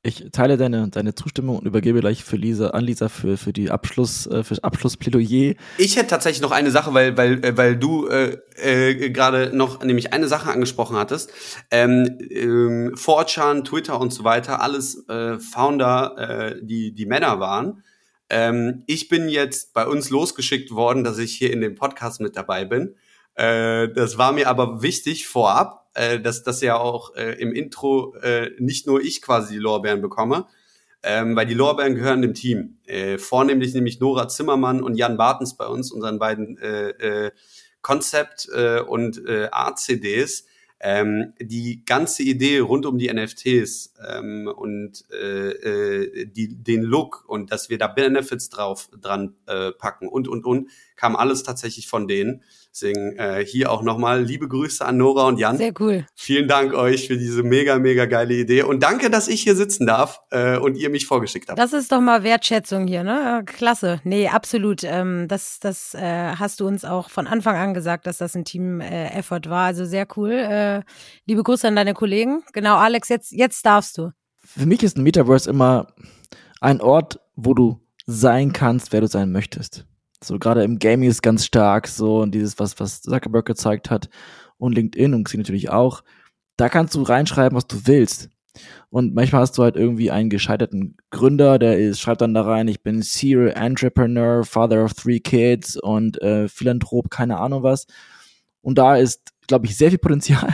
Ich 0.02 0.28
teile 0.32 0.56
deine, 0.56 0.88
deine 0.88 1.14
Zustimmung 1.14 1.58
und 1.58 1.66
übergebe 1.66 2.00
gleich 2.00 2.24
für 2.24 2.36
Lisa, 2.36 2.70
an 2.70 2.84
Lisa 2.84 3.10
für, 3.10 3.36
für 3.36 3.52
die 3.52 3.70
Abschluss, 3.70 4.26
äh, 4.26 4.42
für 4.42 4.56
Abschlussplädoyer. 4.64 5.54
Ich 5.76 5.96
hätte 5.96 6.06
tatsächlich 6.06 6.40
noch 6.40 6.52
eine 6.52 6.70
Sache, 6.70 6.94
weil, 6.94 7.18
weil, 7.18 7.44
äh, 7.44 7.54
weil 7.58 7.76
du 7.76 8.06
äh, 8.06 8.38
äh, 8.56 9.10
gerade 9.10 9.54
noch 9.54 9.84
nämlich 9.84 10.14
eine 10.14 10.26
Sache 10.26 10.50
angesprochen 10.50 10.96
hattest. 10.96 11.30
Ähm, 11.70 12.18
ähm, 12.30 12.94
4chan, 12.94 13.62
Twitter 13.64 14.00
und 14.00 14.14
so 14.14 14.24
weiter, 14.24 14.62
alles 14.62 15.06
äh, 15.08 15.38
Founder, 15.38 16.16
äh, 16.16 16.64
die, 16.64 16.92
die 16.94 17.04
Männer 17.04 17.38
waren. 17.38 17.82
Ähm, 18.30 18.84
ich 18.86 19.08
bin 19.08 19.28
jetzt 19.28 19.74
bei 19.74 19.86
uns 19.86 20.08
losgeschickt 20.08 20.70
worden, 20.70 21.04
dass 21.04 21.18
ich 21.18 21.36
hier 21.36 21.52
in 21.52 21.60
dem 21.60 21.74
Podcast 21.74 22.22
mit 22.22 22.36
dabei 22.36 22.64
bin. 22.64 22.94
Äh, 23.34 23.88
das 23.88 24.16
war 24.16 24.32
mir 24.32 24.48
aber 24.48 24.80
wichtig 24.80 25.26
vorab, 25.26 25.79
äh, 25.94 26.20
dass 26.20 26.42
das 26.42 26.60
ja 26.60 26.76
auch 26.76 27.14
äh, 27.14 27.32
im 27.40 27.52
Intro 27.52 28.14
äh, 28.16 28.50
nicht 28.58 28.86
nur 28.86 29.00
ich 29.00 29.22
quasi 29.22 29.54
die 29.54 29.60
Lorbeeren 29.60 30.00
bekomme, 30.00 30.46
ähm, 31.02 31.34
weil 31.36 31.46
die 31.46 31.54
Lorbeeren 31.54 31.94
gehören 31.94 32.22
dem 32.22 32.34
Team. 32.34 32.78
Äh, 32.86 33.18
vornehmlich 33.18 33.74
nämlich 33.74 34.00
Nora 34.00 34.28
Zimmermann 34.28 34.82
und 34.82 34.94
Jan 34.96 35.16
Bartens 35.16 35.56
bei 35.56 35.66
uns, 35.66 35.92
unseren 35.92 36.18
beiden 36.18 36.58
äh, 36.58 36.90
äh, 36.90 37.30
äh, 37.82 38.80
und 38.80 39.26
äh, 39.26 39.48
Art-CDs 39.50 40.44
ähm, 40.80 41.34
die 41.38 41.84
ganze 41.84 42.22
Idee 42.22 42.58
rund 42.60 42.86
um 42.86 42.98
die 42.98 43.12
NFTs 43.12 43.94
ähm, 44.08 44.50
und 44.54 45.04
äh, 45.12 45.50
äh, 45.50 46.26
die, 46.26 46.62
den 46.62 46.82
Look 46.82 47.24
und 47.28 47.52
dass 47.52 47.68
wir 47.68 47.76
da 47.76 47.86
Benefits 47.86 48.48
drauf 48.48 48.88
dran 48.98 49.34
äh, 49.46 49.72
packen 49.72 50.08
und 50.08 50.26
und 50.26 50.44
und 50.46 50.70
kam 50.96 51.16
alles 51.16 51.42
tatsächlich 51.42 51.86
von 51.86 52.08
denen. 52.08 52.42
Deswegen 52.72 53.16
äh, 53.16 53.44
hier 53.44 53.72
auch 53.72 53.82
nochmal 53.82 54.22
liebe 54.22 54.46
Grüße 54.46 54.84
an 54.84 54.96
Nora 54.96 55.26
und 55.26 55.38
Jan. 55.38 55.56
Sehr 55.56 55.72
cool. 55.80 56.06
Vielen 56.14 56.46
Dank 56.46 56.72
euch 56.72 57.08
für 57.08 57.16
diese 57.16 57.42
mega, 57.42 57.78
mega 57.78 58.06
geile 58.06 58.34
Idee. 58.34 58.62
Und 58.62 58.82
danke, 58.82 59.10
dass 59.10 59.26
ich 59.26 59.42
hier 59.42 59.56
sitzen 59.56 59.86
darf 59.86 60.20
äh, 60.30 60.56
und 60.56 60.76
ihr 60.76 60.88
mich 60.88 61.06
vorgeschickt 61.06 61.48
habt. 61.48 61.58
Das 61.58 61.72
ist 61.72 61.90
doch 61.90 62.00
mal 62.00 62.22
Wertschätzung 62.22 62.86
hier, 62.86 63.02
ne? 63.02 63.42
Klasse. 63.44 64.00
Nee, 64.04 64.28
absolut. 64.28 64.84
Ähm, 64.84 65.26
das 65.26 65.58
das 65.58 65.94
äh, 65.94 66.34
hast 66.36 66.60
du 66.60 66.66
uns 66.66 66.84
auch 66.84 67.10
von 67.10 67.26
Anfang 67.26 67.56
an 67.56 67.74
gesagt, 67.74 68.06
dass 68.06 68.18
das 68.18 68.36
ein 68.36 68.44
Team-Effort 68.44 69.48
war. 69.48 69.66
Also 69.66 69.84
sehr 69.84 70.06
cool. 70.16 70.30
Äh, 70.30 70.82
liebe 71.26 71.42
Grüße 71.42 71.66
an 71.66 71.76
deine 71.76 71.94
Kollegen. 71.94 72.42
Genau, 72.52 72.76
Alex, 72.76 73.08
jetzt, 73.08 73.32
jetzt 73.32 73.66
darfst 73.66 73.98
du. 73.98 74.12
Für 74.44 74.66
mich 74.66 74.82
ist 74.82 74.96
ein 74.96 75.02
Metaverse 75.02 75.50
immer 75.50 75.88
ein 76.60 76.80
Ort, 76.80 77.20
wo 77.34 77.54
du 77.54 77.80
sein 78.06 78.52
kannst, 78.52 78.92
wer 78.92 79.00
du 79.00 79.06
sein 79.06 79.32
möchtest. 79.32 79.86
So 80.22 80.38
gerade 80.38 80.64
im 80.64 80.78
Gaming 80.78 81.08
ist 81.08 81.22
ganz 81.22 81.46
stark 81.46 81.88
so 81.88 82.20
und 82.20 82.32
dieses, 82.32 82.58
was, 82.58 82.78
was 82.78 83.02
Zuckerberg 83.02 83.46
gezeigt 83.46 83.90
hat 83.90 84.10
und 84.58 84.74
LinkedIn 84.74 85.14
und 85.14 85.24
Xing 85.24 85.40
natürlich 85.40 85.70
auch. 85.70 86.02
Da 86.56 86.68
kannst 86.68 86.94
du 86.94 87.02
reinschreiben, 87.02 87.56
was 87.56 87.66
du 87.66 87.86
willst. 87.86 88.28
Und 88.90 89.14
manchmal 89.14 89.42
hast 89.42 89.56
du 89.56 89.62
halt 89.62 89.76
irgendwie 89.76 90.10
einen 90.10 90.28
gescheiterten 90.28 90.96
Gründer, 91.10 91.58
der 91.58 91.78
ist, 91.78 92.00
schreibt 92.00 92.20
dann 92.20 92.34
da 92.34 92.42
rein, 92.42 92.68
ich 92.68 92.82
bin 92.82 93.00
Serial 93.00 93.52
Entrepreneur, 93.56 94.44
Father 94.44 94.84
of 94.84 94.94
Three 94.94 95.20
Kids 95.20 95.76
und 95.76 96.20
äh, 96.20 96.48
Philanthrop, 96.48 97.10
keine 97.10 97.38
Ahnung 97.38 97.62
was. 97.62 97.86
Und 98.60 98.76
da 98.76 98.96
ist, 98.96 99.30
glaube 99.46 99.66
ich, 99.66 99.76
sehr 99.76 99.90
viel 99.90 99.98
Potenzial. 99.98 100.52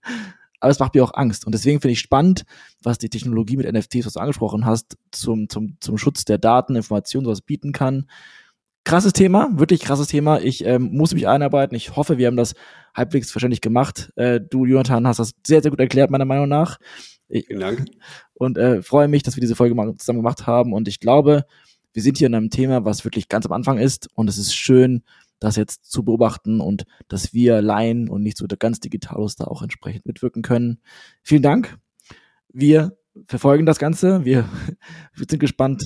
Aber 0.60 0.70
es 0.70 0.78
macht 0.80 0.94
mir 0.94 1.04
auch 1.04 1.14
Angst. 1.14 1.44
Und 1.44 1.52
deswegen 1.52 1.80
finde 1.80 1.92
ich 1.92 2.00
spannend, 2.00 2.44
was 2.82 2.98
die 2.98 3.10
Technologie 3.10 3.58
mit 3.58 3.70
NFTs, 3.70 4.06
was 4.06 4.14
du 4.14 4.20
angesprochen 4.20 4.64
hast, 4.64 4.96
zum, 5.12 5.48
zum, 5.48 5.76
zum 5.80 5.98
Schutz 5.98 6.24
der 6.24 6.38
Daten, 6.38 6.74
Informationen, 6.74 7.26
sowas 7.26 7.42
bieten 7.42 7.72
kann 7.72 8.06
krasses 8.86 9.12
Thema, 9.12 9.50
wirklich 9.58 9.80
krasses 9.80 10.06
Thema. 10.06 10.40
Ich 10.40 10.64
ähm, 10.64 10.90
muss 10.92 11.12
mich 11.12 11.26
einarbeiten. 11.26 11.76
Ich 11.76 11.96
hoffe, 11.96 12.18
wir 12.18 12.28
haben 12.28 12.36
das 12.36 12.54
halbwegs 12.94 13.32
verständlich 13.32 13.60
gemacht. 13.60 14.12
Äh, 14.14 14.40
du, 14.40 14.64
Jonathan, 14.64 15.06
hast 15.06 15.18
das 15.18 15.32
sehr, 15.44 15.60
sehr 15.60 15.72
gut 15.72 15.80
erklärt, 15.80 16.10
meiner 16.10 16.24
Meinung 16.24 16.48
nach. 16.48 16.78
Ich, 17.28 17.48
Vielen 17.48 17.60
Dank. 17.60 17.84
Und 18.34 18.56
äh, 18.56 18.82
freue 18.82 19.08
mich, 19.08 19.24
dass 19.24 19.36
wir 19.36 19.40
diese 19.40 19.56
Folge 19.56 19.74
mal 19.74 19.94
zusammen 19.96 20.20
gemacht 20.20 20.46
haben. 20.46 20.72
Und 20.72 20.86
ich 20.86 21.00
glaube, 21.00 21.44
wir 21.92 22.02
sind 22.02 22.16
hier 22.16 22.28
in 22.28 22.36
einem 22.36 22.48
Thema, 22.48 22.84
was 22.84 23.04
wirklich 23.04 23.28
ganz 23.28 23.44
am 23.44 23.52
Anfang 23.52 23.78
ist. 23.78 24.08
Und 24.14 24.28
es 24.28 24.38
ist 24.38 24.54
schön, 24.54 25.02
das 25.40 25.56
jetzt 25.56 25.90
zu 25.90 26.04
beobachten 26.04 26.60
und 26.60 26.84
dass 27.08 27.34
wir 27.34 27.60
Laien 27.60 28.08
und 28.08 28.22
nicht 28.22 28.38
so 28.38 28.46
ganz 28.56 28.78
Digitalos 28.78 29.34
da 29.34 29.44
auch 29.44 29.62
entsprechend 29.62 30.06
mitwirken 30.06 30.42
können. 30.42 30.78
Vielen 31.22 31.42
Dank. 31.42 31.76
Wir 32.52 32.96
verfolgen 33.26 33.66
das 33.66 33.80
Ganze. 33.80 34.24
Wir, 34.24 34.48
wir 35.14 35.26
sind 35.28 35.40
gespannt, 35.40 35.82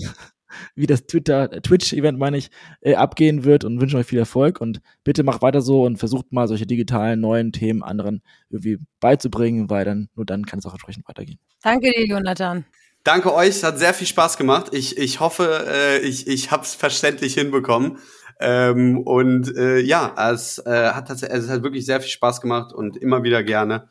wie 0.75 0.87
das 0.87 1.07
Twitter, 1.07 1.53
äh, 1.53 1.61
Twitch-Event, 1.61 2.19
meine 2.19 2.37
ich, 2.37 2.51
äh, 2.81 2.95
abgehen 2.95 3.45
wird 3.45 3.65
und 3.65 3.81
wünsche 3.81 3.97
euch 3.97 4.07
viel 4.07 4.19
Erfolg 4.19 4.61
und 4.61 4.81
bitte 5.05 5.23
macht 5.23 5.43
weiter 5.43 5.61
so 5.61 5.85
und 5.85 5.99
versucht 5.99 6.33
mal 6.33 6.49
solche 6.49 6.67
digitalen 6.67 7.21
neuen 7.21 7.53
Themen 7.53 7.83
anderen 7.83 8.23
irgendwie 8.51 8.79
beizubringen, 9.01 9.71
weil 9.71 9.85
dann 9.85 10.09
nur 10.15 10.27
dann 10.27 10.47
kann 10.47 10.59
es 10.59 10.67
auch 10.67 10.73
entsprechend 10.73 11.09
weitergehen. 11.09 11.39
Danke 11.63 11.91
dir, 11.93 12.07
Jonathan. 12.07 12.65
Danke 13.03 13.35
euch, 13.35 13.49
es 13.49 13.63
hat 13.63 13.79
sehr 13.79 13.95
viel 13.95 14.07
Spaß 14.07 14.37
gemacht. 14.37 14.69
Ich, 14.73 14.99
ich 14.99 15.21
hoffe, 15.21 15.67
äh, 15.67 15.99
ich, 16.01 16.27
ich 16.27 16.51
habe 16.51 16.65
es 16.65 16.75
verständlich 16.75 17.35
hinbekommen. 17.35 17.99
Ähm, 18.41 18.99
und 18.99 19.55
äh, 19.57 19.79
ja, 19.81 20.15
es, 20.33 20.59
äh, 20.59 20.91
hat, 20.91 21.11
es 21.11 21.49
hat 21.49 21.63
wirklich 21.63 21.87
sehr 21.87 22.01
viel 22.01 22.11
Spaß 22.11 22.41
gemacht 22.41 22.73
und 22.73 22.97
immer 22.97 23.23
wieder 23.23 23.43
gerne. 23.43 23.89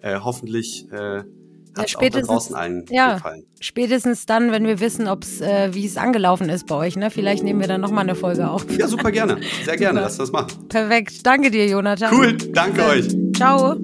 Äh, 0.00 0.18
hoffentlich 0.20 0.90
äh, 0.92 1.22
ja, 1.76 1.88
spätestens, 1.88 2.52
ja, 2.90 3.14
gefallen. 3.14 3.44
Spätestens 3.60 4.26
dann, 4.26 4.52
wenn 4.52 4.66
wir 4.66 4.80
wissen, 4.80 5.08
ob's, 5.08 5.40
äh, 5.40 5.70
wie 5.72 5.86
es 5.86 5.96
angelaufen 5.96 6.48
ist 6.48 6.66
bei 6.66 6.74
euch. 6.76 6.96
Ne? 6.96 7.10
Vielleicht 7.10 7.44
nehmen 7.44 7.60
wir 7.60 7.68
dann 7.68 7.80
nochmal 7.80 8.04
eine 8.04 8.14
Folge 8.14 8.48
auf. 8.48 8.66
Ja, 8.76 8.88
super 8.88 9.10
gerne. 9.10 9.38
Sehr 9.64 9.76
gerne, 9.76 10.00
lass 10.00 10.16
das 10.16 10.32
machen. 10.32 10.68
Perfekt. 10.68 11.26
Danke 11.26 11.50
dir, 11.50 11.66
Jonathan. 11.66 12.12
Cool, 12.14 12.36
danke 12.36 12.84
euch. 12.84 13.08
Ciao. 13.36 13.76